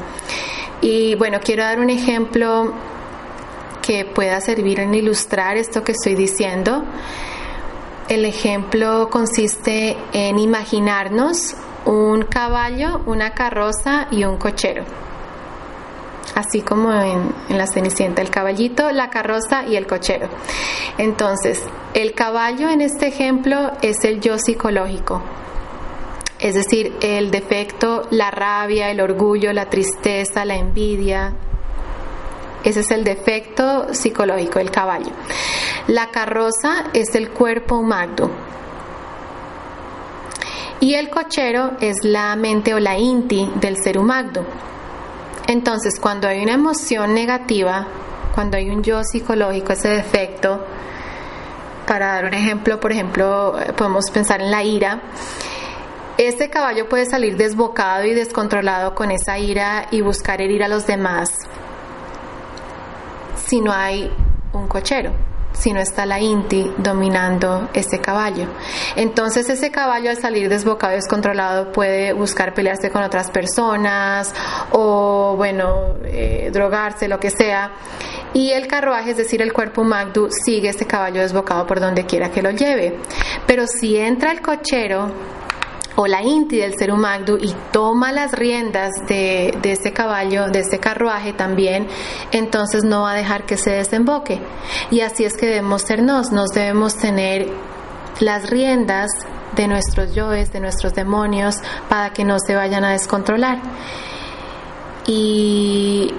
[0.82, 2.74] Y bueno, quiero dar un ejemplo
[3.88, 6.84] que pueda servir en ilustrar esto que estoy diciendo.
[8.10, 14.84] El ejemplo consiste en imaginarnos un caballo, una carroza y un cochero.
[16.36, 20.28] Así como en, la Cenicienta, el caballito, la carroza y el cochero.
[20.98, 21.64] Entonces,
[21.94, 25.22] el caballo en este ejemplo es el yo psicológico,
[26.40, 31.34] es decir, el defecto, la rabia, el orgullo, la tristeza, la envidia,
[32.68, 35.12] ese es el defecto psicológico del caballo.
[35.88, 38.30] La carroza es el cuerpo humano.
[40.82, 44.44] Y el cochero es la mente o la inti del ser humano.
[45.48, 47.88] Entonces, cuando hay una emoción negativa,
[48.36, 50.60] cuando hay un yo psicológico, ese defecto,
[51.88, 55.04] para dar un ejemplo, por ejemplo, podemos pensar en la ira.
[56.18, 60.86] Este caballo puede salir desbocado y descontrolado con esa ira y buscar herir a los
[60.86, 61.30] demás
[63.48, 64.12] si no hay
[64.54, 65.12] un cochero,
[65.54, 68.48] si no está la Inti dominando ese caballo.
[68.96, 74.34] Entonces ese caballo al salir desbocado y descontrolado puede buscar pelearse con otras personas
[74.72, 77.72] o bueno, eh, drogarse, lo que sea.
[78.34, 82.30] Y el carruaje, es decir, el cuerpo Magdu, sigue ese caballo desbocado por donde quiera
[82.30, 82.98] que lo lleve.
[83.48, 85.10] Pero si entra el cochero,
[86.00, 90.60] o la inti del ser humano y toma las riendas de, de ese caballo, de
[90.60, 91.88] ese carruaje también,
[92.32, 94.40] entonces no va a dejar que se desemboque.
[94.92, 97.48] Y así es que debemos sernos, nos debemos tener
[98.20, 99.10] las riendas
[99.56, 101.56] de nuestros yoes, de nuestros demonios,
[101.90, 103.60] para que no se vayan a descontrolar.
[105.08, 106.14] Y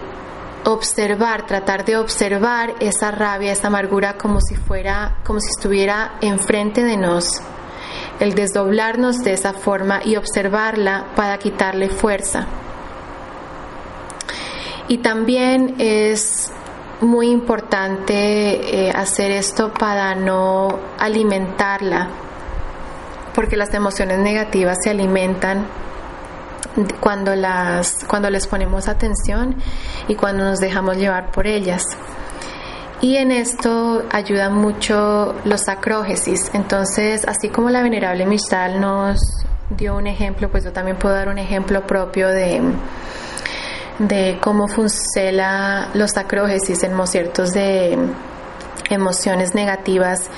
[0.65, 6.83] observar, tratar de observar esa rabia, esa amargura como si fuera, como si estuviera enfrente
[6.83, 7.41] de nos
[8.21, 12.47] el desdoblarnos de esa forma y observarla para quitarle fuerza.
[14.89, 16.51] Y también es
[17.01, 22.09] muy importante eh, hacer esto para no alimentarla,
[23.35, 25.67] porque las emociones negativas se alimentan
[27.01, 29.57] cuando las cuando les ponemos atención
[30.07, 31.85] y cuando nos dejamos llevar por ellas.
[33.01, 36.51] Y en esto ayudan mucho los acrógesis.
[36.53, 39.21] Entonces, así como la venerable Mishtal nos
[39.71, 42.61] dio un ejemplo, pues yo también puedo dar un ejemplo propio de
[43.99, 47.99] de cómo funciona los acrógesis en ciertos de
[48.91, 50.31] emociones negativas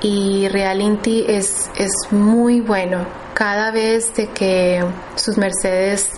[0.00, 3.06] y Realinti es, es muy bueno.
[3.34, 4.84] Cada vez de que
[5.16, 6.10] sus mercedes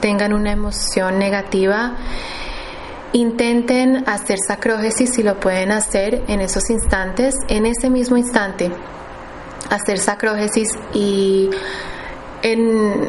[0.00, 1.96] tengan una emoción negativa,
[3.12, 8.70] intenten hacer sacrógesis si lo pueden hacer en esos instantes, en ese mismo instante,
[9.70, 11.50] hacer sacrógesis y
[12.42, 13.08] en,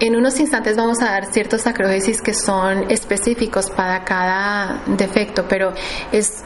[0.00, 5.72] en unos instantes vamos a dar ciertos acrógesis que son específicos para cada defecto, pero
[6.12, 6.42] es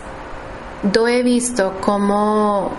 [0.93, 2.71] yo he visto cómo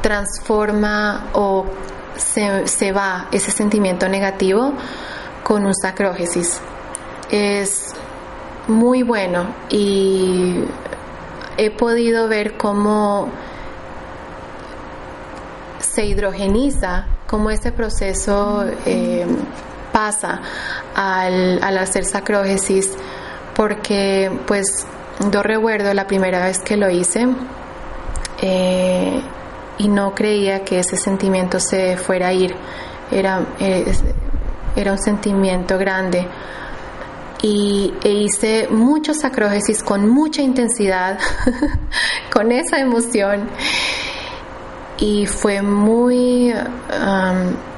[0.00, 1.64] transforma o
[2.16, 4.72] se, se va ese sentimiento negativo
[5.42, 6.60] con un sacrógesis.
[7.30, 7.94] Es
[8.68, 10.64] muy bueno y
[11.56, 13.28] he podido ver cómo
[15.80, 19.24] se hidrogeniza cómo este proceso eh,
[19.90, 20.42] pasa
[20.94, 22.92] al, hacer sacrógesis,
[23.56, 24.86] porque pues
[25.30, 27.26] yo recuerdo la primera vez que lo hice
[28.42, 29.22] eh,
[29.78, 32.54] y no creía que ese sentimiento se fuera a ir,
[33.10, 33.46] era,
[34.76, 36.28] era un sentimiento grande.
[37.42, 41.18] Y e hice muchos sacrógesis con mucha intensidad,
[42.32, 43.48] con esa emoción
[44.98, 46.54] y fue muy,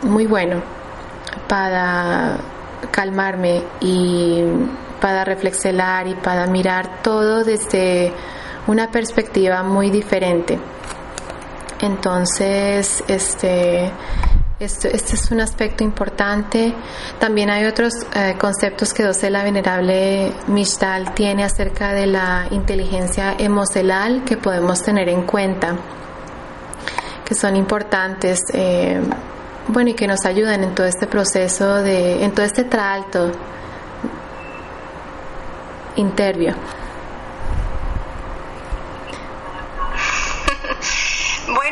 [0.03, 0.63] muy bueno
[1.49, 2.37] para
[2.91, 4.43] calmarme y
[5.01, 8.13] para reflexionar y para mirar todo desde
[8.67, 10.59] una perspectiva muy diferente.
[11.81, 13.91] Entonces, este,
[14.61, 16.75] este, este es un aspecto importante.
[17.19, 23.35] También hay otros eh, conceptos que Doce la Venerable Mishtal tiene acerca de la inteligencia
[23.39, 25.77] emocional que podemos tener en cuenta
[27.25, 29.01] que son importantes, eh,
[29.69, 33.33] bueno, y que nos ayudan en todo este proceso, de, en todo este tralto
[35.97, 36.55] intervio.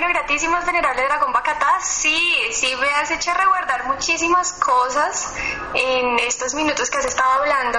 [0.03, 1.79] Bueno, gratísimos, venerable Dragón Bacatá.
[1.81, 5.33] Sí, sí, me has hecho reguardar muchísimas cosas
[5.75, 7.79] en estos minutos que has estado hablando.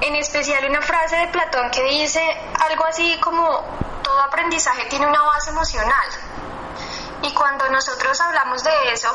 [0.00, 2.22] En especial una frase de Platón que dice
[2.66, 3.62] algo así como,
[4.02, 6.08] todo aprendizaje tiene una base emocional.
[7.20, 9.14] Y cuando nosotros hablamos de eso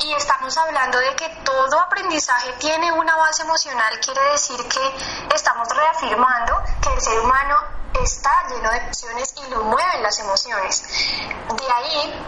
[0.00, 5.68] y estamos hablando de que todo aprendizaje tiene una base emocional, quiere decir que estamos
[5.68, 7.56] reafirmando que el ser humano
[8.02, 10.82] está lleno de emociones y lo mueven las emociones.
[11.48, 12.24] De ahí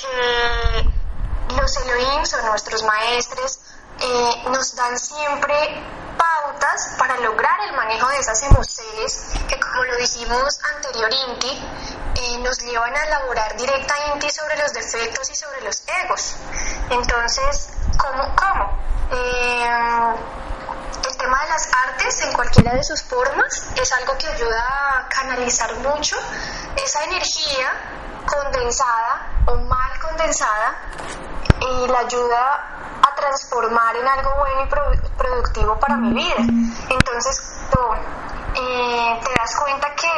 [0.00, 3.60] que los Elohim o nuestros maestros
[4.00, 5.54] eh, nos dan siempre
[6.18, 11.46] pautas para lograr el manejo de esas emociones que como lo dijimos anteriormente
[12.16, 16.36] eh, nos llevan a elaborar directamente sobre los defectos y sobre los egos.
[16.90, 18.34] Entonces, ¿cómo?
[18.36, 18.78] cómo?
[19.10, 20.14] Eh,
[21.08, 24.62] el tema de las artes en cualquiera de sus formas es algo que ayuda
[24.98, 26.16] a canalizar mucho
[26.76, 27.70] esa energía
[28.26, 30.74] condensada o mal condensada
[31.60, 36.36] y la ayuda a transformar en algo bueno y productivo para mi vida.
[36.88, 37.80] Entonces, tú
[38.56, 40.08] eh, te das cuenta que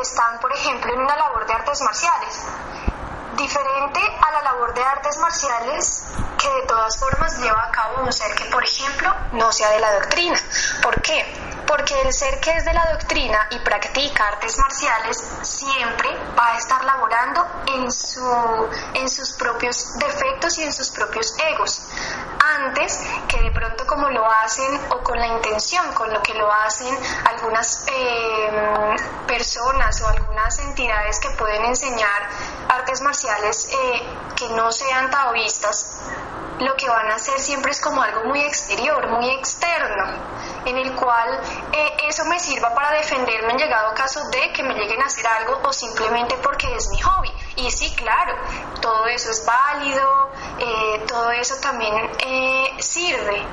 [0.00, 2.44] están, por ejemplo, en una labor de artes marciales.
[3.36, 6.04] Diferente a la labor de artes marciales
[6.38, 9.80] que de todas formas lleva a cabo un ser que, por ejemplo, no sea de
[9.80, 10.38] la doctrina.
[10.82, 11.52] ¿Por qué?
[11.72, 16.58] porque el ser que es de la doctrina y practica artes marciales siempre va a
[16.58, 18.20] estar laborando en, su,
[18.92, 21.82] en sus propios defectos y en sus propios egos,
[22.42, 26.50] antes que de pronto como lo hacen o con la intención con lo que lo
[26.52, 32.28] hacen algunas em, personas o algunas entidades que pueden enseñar
[32.68, 34.02] artes marciales eh,
[34.36, 36.00] que no sean taoístas,
[36.58, 40.04] lo que van a hacer siempre es como algo muy exterior, muy externo,
[40.64, 41.40] en el cual
[41.72, 45.26] eh, eso me sirva para defenderme en llegado caso de que me lleguen a hacer
[45.26, 47.32] algo o simplemente porque es mi hobby.
[47.56, 48.34] Y sí, claro,
[48.80, 53.46] todo eso es válido, eh, todo eso también eh, sirve,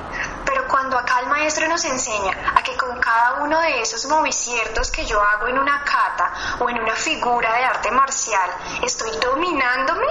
[0.44, 4.90] pero cuando acá el maestro nos enseña a que con cada uno de esos moviciertos
[4.90, 8.50] que yo hago en una cata o en una figura de arte marcial,
[8.82, 10.06] estoy dominándome,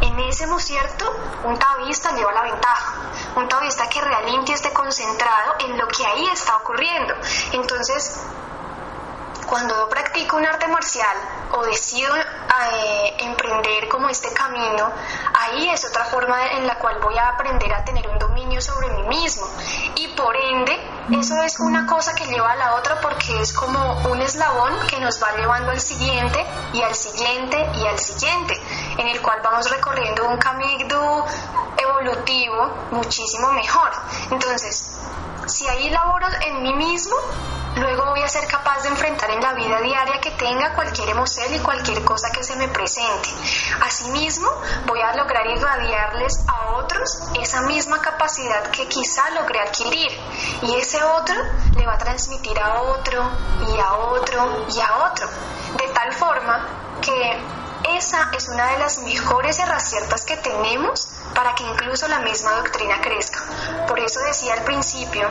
[0.00, 1.10] en ese movicierto
[1.44, 2.94] un taoísta lleva la ventaja.
[3.36, 7.14] Un taoísta que realmente esté concentrado en lo que ahí está ocurriendo.
[7.52, 8.20] Entonces,
[9.46, 11.16] cuando yo practico un arte marcial
[11.52, 14.92] o decido eh, emprender como este camino,
[15.34, 18.90] ahí es otra forma en la cual voy a aprender a tener un dominio sobre
[18.90, 19.46] mí mismo.
[19.94, 20.78] Y por ende,
[21.12, 23.78] eso es una cosa que lleva a la otra porque es como
[24.10, 28.60] un eslabón que nos va llevando al siguiente y al siguiente y al siguiente,
[28.98, 31.24] en el cual vamos recorriendo un camino
[31.78, 33.90] evolutivo muchísimo mejor.
[34.30, 34.98] Entonces,
[35.46, 37.14] si ahí laboro en mí mismo,
[37.76, 41.54] luego voy a ser capaz de enfrentar en la vida diaria que tenga cualquier emoción
[41.54, 43.28] y cualquier cosa que se me presente.
[43.82, 44.48] Asimismo,
[44.86, 50.10] voy a lograr irradiarles a otros esa misma capacidad que quizá logré adquirir
[50.62, 51.34] y ese otro
[51.76, 53.30] le va a transmitir a otro
[53.68, 55.28] y a otro y a otro,
[55.78, 56.66] de tal forma
[57.00, 57.40] que
[57.96, 63.00] esa es una de las mejores herramientas que tenemos para que incluso la misma doctrina
[63.00, 63.40] crezca.
[63.86, 65.28] Por eso decía al principio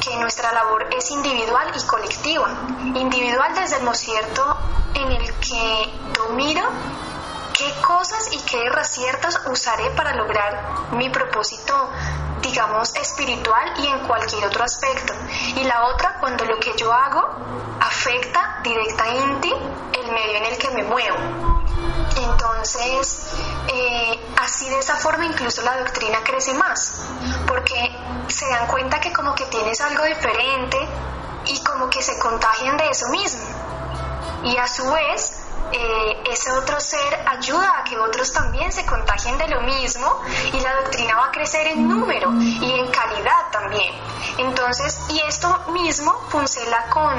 [0.00, 2.48] que nuestra labor es individual y colectiva.
[2.94, 4.56] Individual desde el cierto
[4.94, 6.68] en el que domino
[7.56, 11.90] qué cosas y qué herramientas usaré para lograr mi propósito
[12.52, 15.14] digamos, espiritual y en cualquier otro aspecto.
[15.56, 17.22] Y la otra, cuando lo que yo hago
[17.80, 21.16] afecta directamente el medio en el que me muevo.
[22.14, 23.32] Entonces,
[23.72, 27.06] eh, así de esa forma incluso la doctrina crece más,
[27.48, 27.96] porque
[28.28, 30.78] se dan cuenta que como que tienes algo diferente
[31.46, 33.46] y como que se contagian de eso mismo.
[34.44, 35.41] Y a su vez,
[35.72, 40.20] eh, ese otro ser ayuda a que otros también se contagien de lo mismo
[40.52, 43.94] y la doctrina va a crecer en número y en calidad también.
[44.38, 47.18] Entonces, y esto mismo funciona con,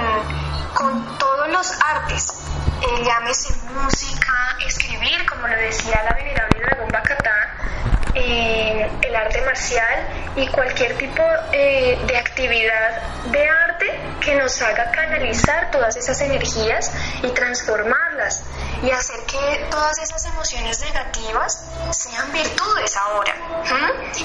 [0.75, 2.43] con todos los artes,
[2.81, 4.33] eh, llámese música,
[4.67, 7.57] escribir, como lo decía la venerable Dragón Bacatá,
[8.15, 14.91] eh, el arte marcial y cualquier tipo eh, de actividad de arte que nos haga
[14.91, 16.91] canalizar todas esas energías
[17.23, 18.43] y transformarlas
[18.83, 23.33] y hacer que todas esas emociones negativas sean virtudes ahora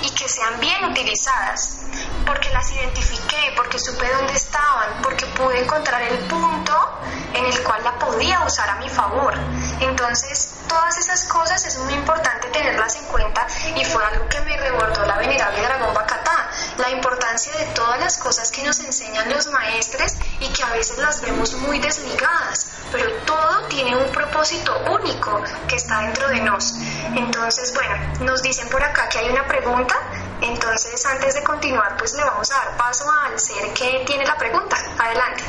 [0.03, 1.79] y que sean bien utilizadas
[2.27, 7.01] porque las identifiqué, porque supe dónde estaban, porque pude encontrar el punto
[7.33, 9.35] en el cual la podía usar a mi favor.
[9.81, 13.47] Entonces, todas esas cosas es muy importante tenerlas en cuenta
[13.79, 18.19] y fue algo que me rebordó la venerable Dragón Bacatá, la importancia de todas las
[18.19, 23.13] cosas que nos enseñan los maestres y que a veces las vemos muy desligadas, pero
[23.25, 26.75] todo tiene un propósito único que está dentro de nos.
[27.15, 29.95] Entonces, bueno, nos dicen por acá que hay una pregunta,
[30.41, 34.37] entonces antes de continuar, pues le vamos a dar paso al ser que tiene la
[34.37, 34.77] pregunta.
[34.99, 35.45] Adelante.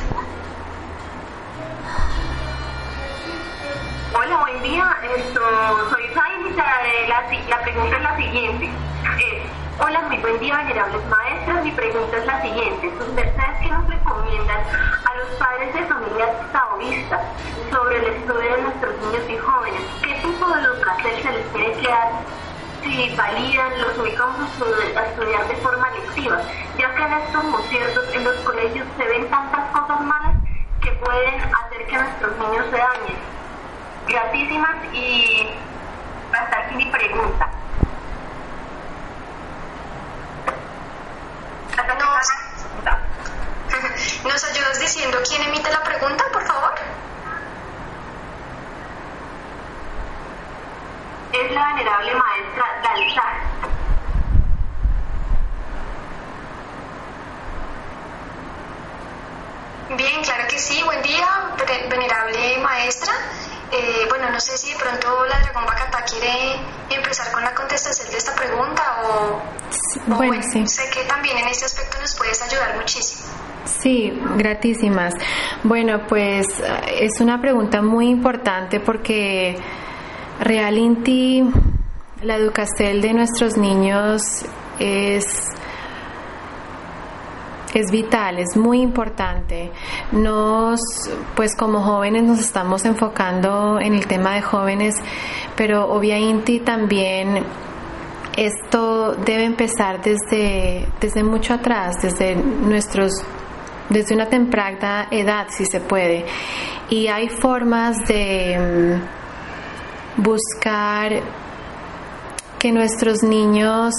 [4.11, 4.97] Hola, buen día.
[5.17, 5.39] Esto,
[5.91, 8.69] soy Sainz la, pregunta es la siguiente.
[9.79, 11.63] hola, muy buen día, venerables maestras.
[11.63, 12.91] Mi pregunta es la siguiente.
[12.97, 14.61] ¿Sus mercedes qué nos recomiendan
[15.05, 17.21] a los padres de familias taoístas
[17.71, 19.81] sobre el estudio de nuestros niños y jóvenes?
[20.01, 22.09] ¿Qué tipo de educación se les tiene que dar
[22.81, 24.49] si validan, los ubicamos
[24.95, 26.41] a estudiar de forma lectiva,
[26.79, 30.35] ya que en estos conciertos, en los colegios se ven tantas cosas malas
[30.81, 33.38] que pueden hacer que nuestros niños se dañen
[34.09, 35.47] gratísimas y
[36.33, 37.49] hasta aquí mi pregunta.
[41.87, 42.27] Nos,
[44.23, 46.73] ¿Nos ayudas diciendo quién emite la pregunta, por favor?
[51.31, 53.49] Es la venerable maestra Dalzar.
[59.95, 60.81] Bien, claro que sí.
[60.83, 61.27] Buen día,
[61.89, 63.13] venerable maestra.
[63.71, 66.55] Eh, bueno, no sé si de pronto la Dragón Bacata quiere
[66.89, 69.41] empezar con la contestación de esta pregunta o,
[70.15, 70.65] bueno, sí.
[70.67, 73.29] sé que también en este aspecto nos puedes ayudar muchísimo.
[73.65, 75.13] Sí, gratísimas.
[75.63, 76.47] Bueno, pues
[76.99, 79.55] es una pregunta muy importante porque
[80.39, 81.43] realmente
[82.23, 84.21] la educación de nuestros niños
[84.79, 85.25] es
[87.73, 89.71] es vital, es muy importante.
[90.11, 90.79] Nos,
[91.35, 94.95] pues como jóvenes nos estamos enfocando en el tema de jóvenes,
[95.55, 97.43] pero obviamente también
[98.35, 103.11] esto debe empezar desde, desde mucho atrás, desde nuestros
[103.89, 106.25] desde una temprana edad, si se puede.
[106.89, 109.01] Y hay formas de
[110.17, 111.21] mm, buscar
[112.59, 113.93] que nuestros niños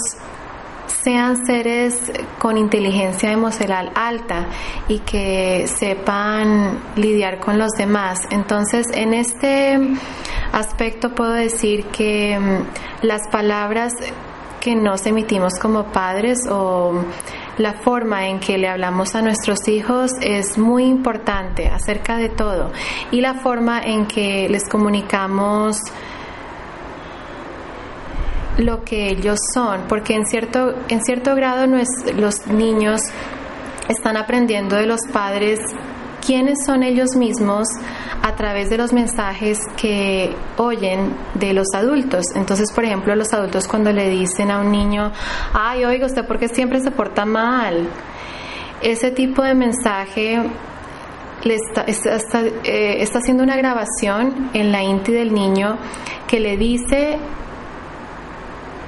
[1.03, 4.47] sean seres con inteligencia emocional alta
[4.87, 8.27] y que sepan lidiar con los demás.
[8.29, 9.79] Entonces, en este
[10.51, 13.93] aspecto puedo decir que mm, las palabras
[14.59, 17.03] que nos emitimos como padres o
[17.57, 22.71] la forma en que le hablamos a nuestros hijos es muy importante acerca de todo
[23.11, 25.77] y la forma en que les comunicamos
[28.57, 31.65] lo que ellos son, porque en cierto, en cierto grado
[32.17, 33.01] los niños
[33.87, 35.59] están aprendiendo de los padres
[36.25, 37.67] quiénes son ellos mismos
[38.21, 42.23] a través de los mensajes que oyen de los adultos.
[42.35, 45.11] Entonces, por ejemplo, los adultos cuando le dicen a un niño,
[45.53, 47.87] ay, oiga, usted porque siempre se porta mal,
[48.81, 50.43] ese tipo de mensaje
[51.43, 55.77] le está, está, eh, está haciendo una grabación en la inti del niño
[56.27, 57.17] que le dice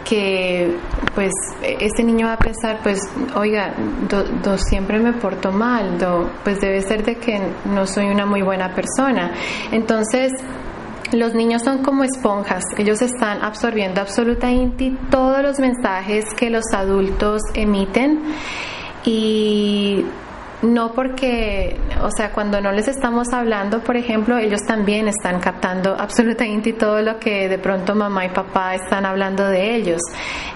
[0.07, 0.77] que
[1.15, 1.31] pues
[1.61, 2.99] ese niño va a pensar pues
[3.35, 3.73] oiga
[4.09, 8.41] do, siempre me porto mal do, pues debe ser de que no soy una muy
[8.41, 9.31] buena persona
[9.71, 10.33] entonces
[11.13, 17.41] los niños son como esponjas, ellos están absorbiendo absolutamente todos los mensajes que los adultos
[17.53, 18.23] emiten
[19.05, 20.05] y
[20.63, 25.95] no porque, o sea, cuando no les estamos hablando, por ejemplo, ellos también están captando
[25.99, 29.99] absolutamente todo lo que de pronto mamá y papá están hablando de ellos.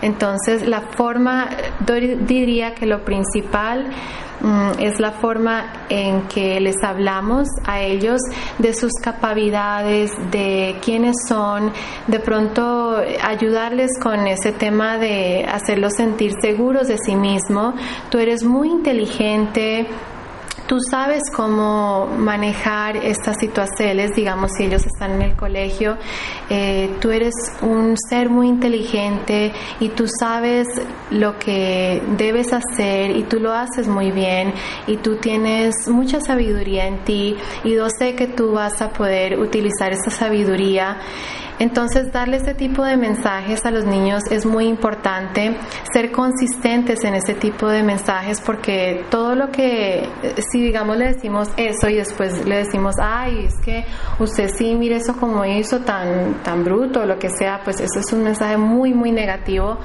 [0.01, 1.49] Entonces, la forma,
[2.25, 3.87] diría que lo principal
[4.79, 8.19] es la forma en que les hablamos a ellos
[8.59, 11.71] de sus capacidades, de quiénes son,
[12.07, 17.73] de pronto ayudarles con ese tema de hacerlos sentir seguros de sí mismo.
[18.09, 19.87] Tú eres muy inteligente,
[20.67, 25.95] Tú sabes cómo manejar estas situaciones, digamos, si ellos están en el colegio,
[26.49, 30.67] eh, tú eres un ser muy inteligente y tú sabes
[31.09, 34.53] lo que debes hacer y tú lo haces muy bien
[34.87, 39.39] y tú tienes mucha sabiduría en ti y yo sé que tú vas a poder
[39.39, 40.97] utilizar esa sabiduría
[41.59, 45.57] entonces, darle ese tipo de mensajes a los niños es muy importante,
[45.91, 50.07] ser consistentes en ese tipo de mensajes porque todo lo que,
[50.51, 53.85] si digamos le decimos eso y después le decimos, ay, es que
[54.19, 58.13] usted sí, mire eso como hizo, tan, tan bruto, lo que sea, pues eso es
[58.13, 59.79] un mensaje muy, muy negativo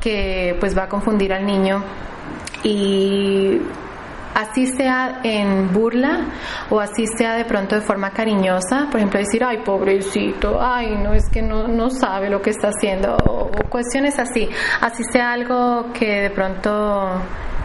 [0.00, 1.82] que pues va a confundir al niño.
[2.62, 3.60] Y
[4.34, 6.26] así sea en burla
[6.70, 11.14] o así sea de pronto de forma cariñosa, por ejemplo decir, ay pobrecito, ay no
[11.14, 14.48] es que no, no sabe lo que está haciendo, o, cuestiones así,
[14.80, 17.22] así sea algo que de pronto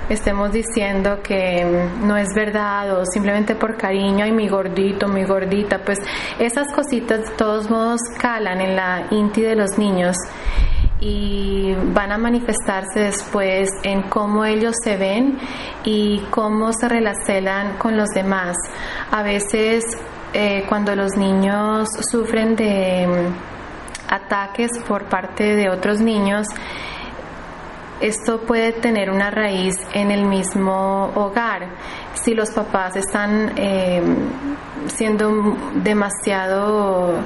[0.09, 1.65] estemos diciendo que
[2.03, 5.97] no es verdad o simplemente por cariño, ay mi gordito, mi gordita, pues
[6.39, 10.15] esas cositas de todos modos calan en la inti de los niños
[10.99, 15.38] y van a manifestarse después en cómo ellos se ven
[15.84, 18.55] y cómo se relacionan con los demás.
[19.11, 19.84] A veces
[20.34, 26.47] eh, cuando los niños sufren de mm, ataques por parte de otros niños,
[28.01, 31.69] esto puede tener una raíz en el mismo hogar.
[32.13, 34.01] Si los papás están eh,
[34.88, 37.23] siendo demasiado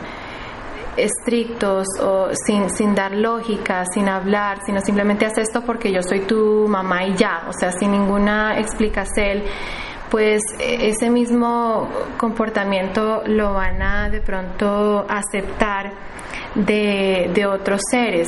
[0.98, 6.22] estrictos o sin, sin dar lógica, sin hablar, sino simplemente haz esto porque yo soy
[6.22, 9.44] tu mamá y ya, o sea, sin ninguna explicación,
[10.10, 11.88] pues e, ese mismo
[12.18, 15.92] comportamiento lo van a de pronto aceptar
[16.56, 18.28] de, de otros seres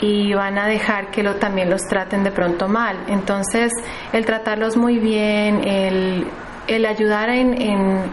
[0.00, 3.04] y van a dejar que lo, también los traten de pronto mal.
[3.08, 3.72] Entonces,
[4.12, 6.26] el tratarlos muy bien, el,
[6.66, 8.10] el ayudar en, en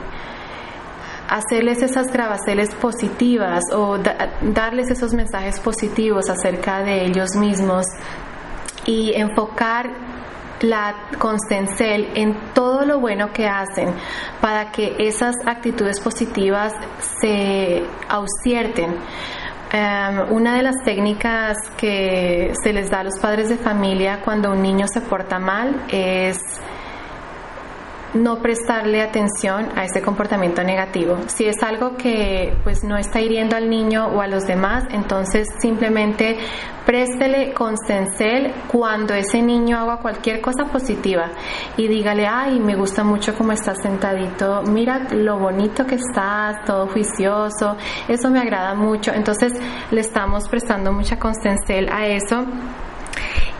[1.30, 3.97] hacerles esas grabaceles positivas o
[4.41, 7.85] darles esos mensajes positivos acerca de ellos mismos
[8.85, 9.91] y enfocar
[10.61, 13.93] la constencel en todo lo bueno que hacen
[14.41, 16.73] para que esas actitudes positivas
[17.22, 18.95] se ausierten.
[19.72, 24.51] Em, una de las técnicas que se les da a los padres de familia cuando
[24.51, 26.39] un niño se porta mal es
[28.14, 31.18] no prestarle atención a ese comportamiento negativo.
[31.27, 35.48] Si es algo que pues no está hiriendo al niño o a los demás, entonces
[35.60, 36.38] simplemente
[36.86, 37.76] préstele con
[38.68, 41.30] cuando ese niño haga cualquier cosa positiva
[41.77, 46.88] y dígale, ay, me gusta mucho cómo estás sentadito, mira lo bonito que estás, todo
[46.88, 47.77] juicioso,
[48.07, 49.11] eso me agrada mucho.
[49.14, 49.53] Entonces
[49.91, 52.45] le estamos prestando mucha constencel a eso.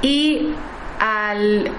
[0.02, 0.54] Y
[1.00, 1.72] al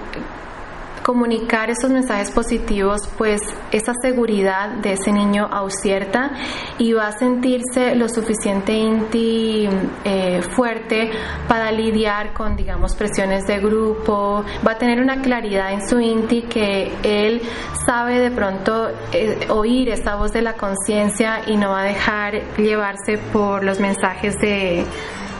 [1.03, 3.41] comunicar esos mensajes positivos, pues
[3.71, 6.31] esa seguridad de ese niño ausierta
[6.77, 9.67] y va a sentirse lo suficiente inti
[10.03, 11.11] eh, fuerte
[11.47, 16.43] para lidiar con, digamos, presiones de grupo, va a tener una claridad en su inti
[16.43, 17.41] que él
[17.85, 22.55] sabe de pronto eh, oír esta voz de la conciencia y no va a dejar
[22.57, 24.85] llevarse por los mensajes de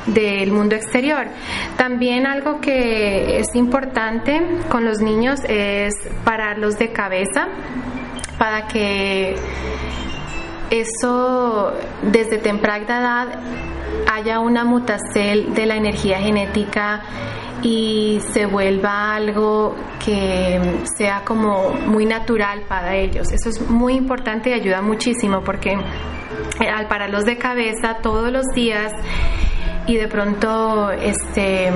[0.07, 1.27] del mundo exterior.
[1.77, 7.47] También algo que es importante con los niños es pararlos de cabeza
[8.37, 9.35] para que
[10.71, 13.39] eso desde temprana edad
[14.11, 17.01] haya una mutación de la energía genética
[17.61, 20.59] y se vuelva algo que
[20.97, 23.31] sea como muy natural para ellos.
[23.31, 25.75] Eso es muy importante y ayuda muchísimo porque
[26.59, 28.91] al pararlos de cabeza todos los días
[29.87, 31.71] y de pronto este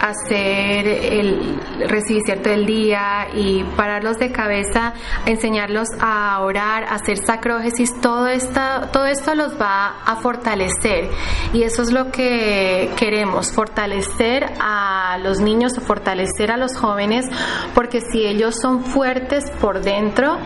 [0.00, 4.94] hacer el recibir cierto del día y pararlos de cabeza,
[5.26, 11.10] enseñarlos a orar, a hacer sacrógesis, todo esta, todo esto los va a fortalecer.
[11.52, 17.26] Y eso es lo que queremos, fortalecer a los niños, fortalecer a los jóvenes,
[17.74, 20.38] porque si ellos son fuertes por dentro,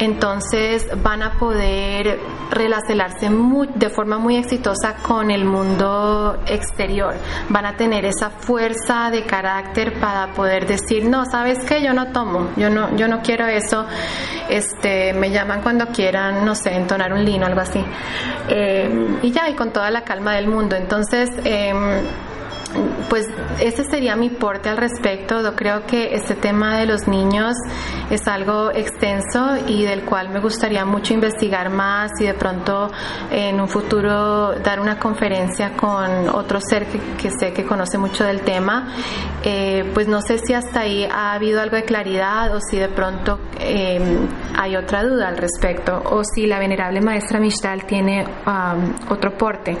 [0.00, 2.18] entonces van a poder
[2.50, 3.28] relacionarse
[3.74, 7.14] de forma muy exitosa con el mundo exterior.
[7.48, 12.12] Van a tener esa fuerza de carácter para poder decir, no, sabes qué, yo no
[12.12, 13.86] tomo, yo no, yo no quiero eso.
[14.48, 17.82] Este, me llaman cuando quieran, no sé, entonar un lino, algo así.
[18.48, 20.76] Eh, y ya, y con toda la calma del mundo.
[20.76, 22.02] Entonces, em,
[23.08, 23.26] pues
[23.60, 25.42] ese sería mi porte al respecto.
[25.42, 27.56] Yo creo que este tema de los niños
[28.10, 32.90] es algo extenso y del cual me gustaría mucho investigar más y de pronto
[33.30, 38.42] en un futuro dar una conferencia con otro ser que, sé que conoce mucho del
[38.42, 38.94] tema.
[39.42, 42.88] Eh, pues no sé si hasta ahí ha habido algo de claridad o si de
[42.88, 48.94] pronto em, hay otra duda al respecto o si la venerable maestra Mishtal tiene um,
[49.10, 49.76] otro porte.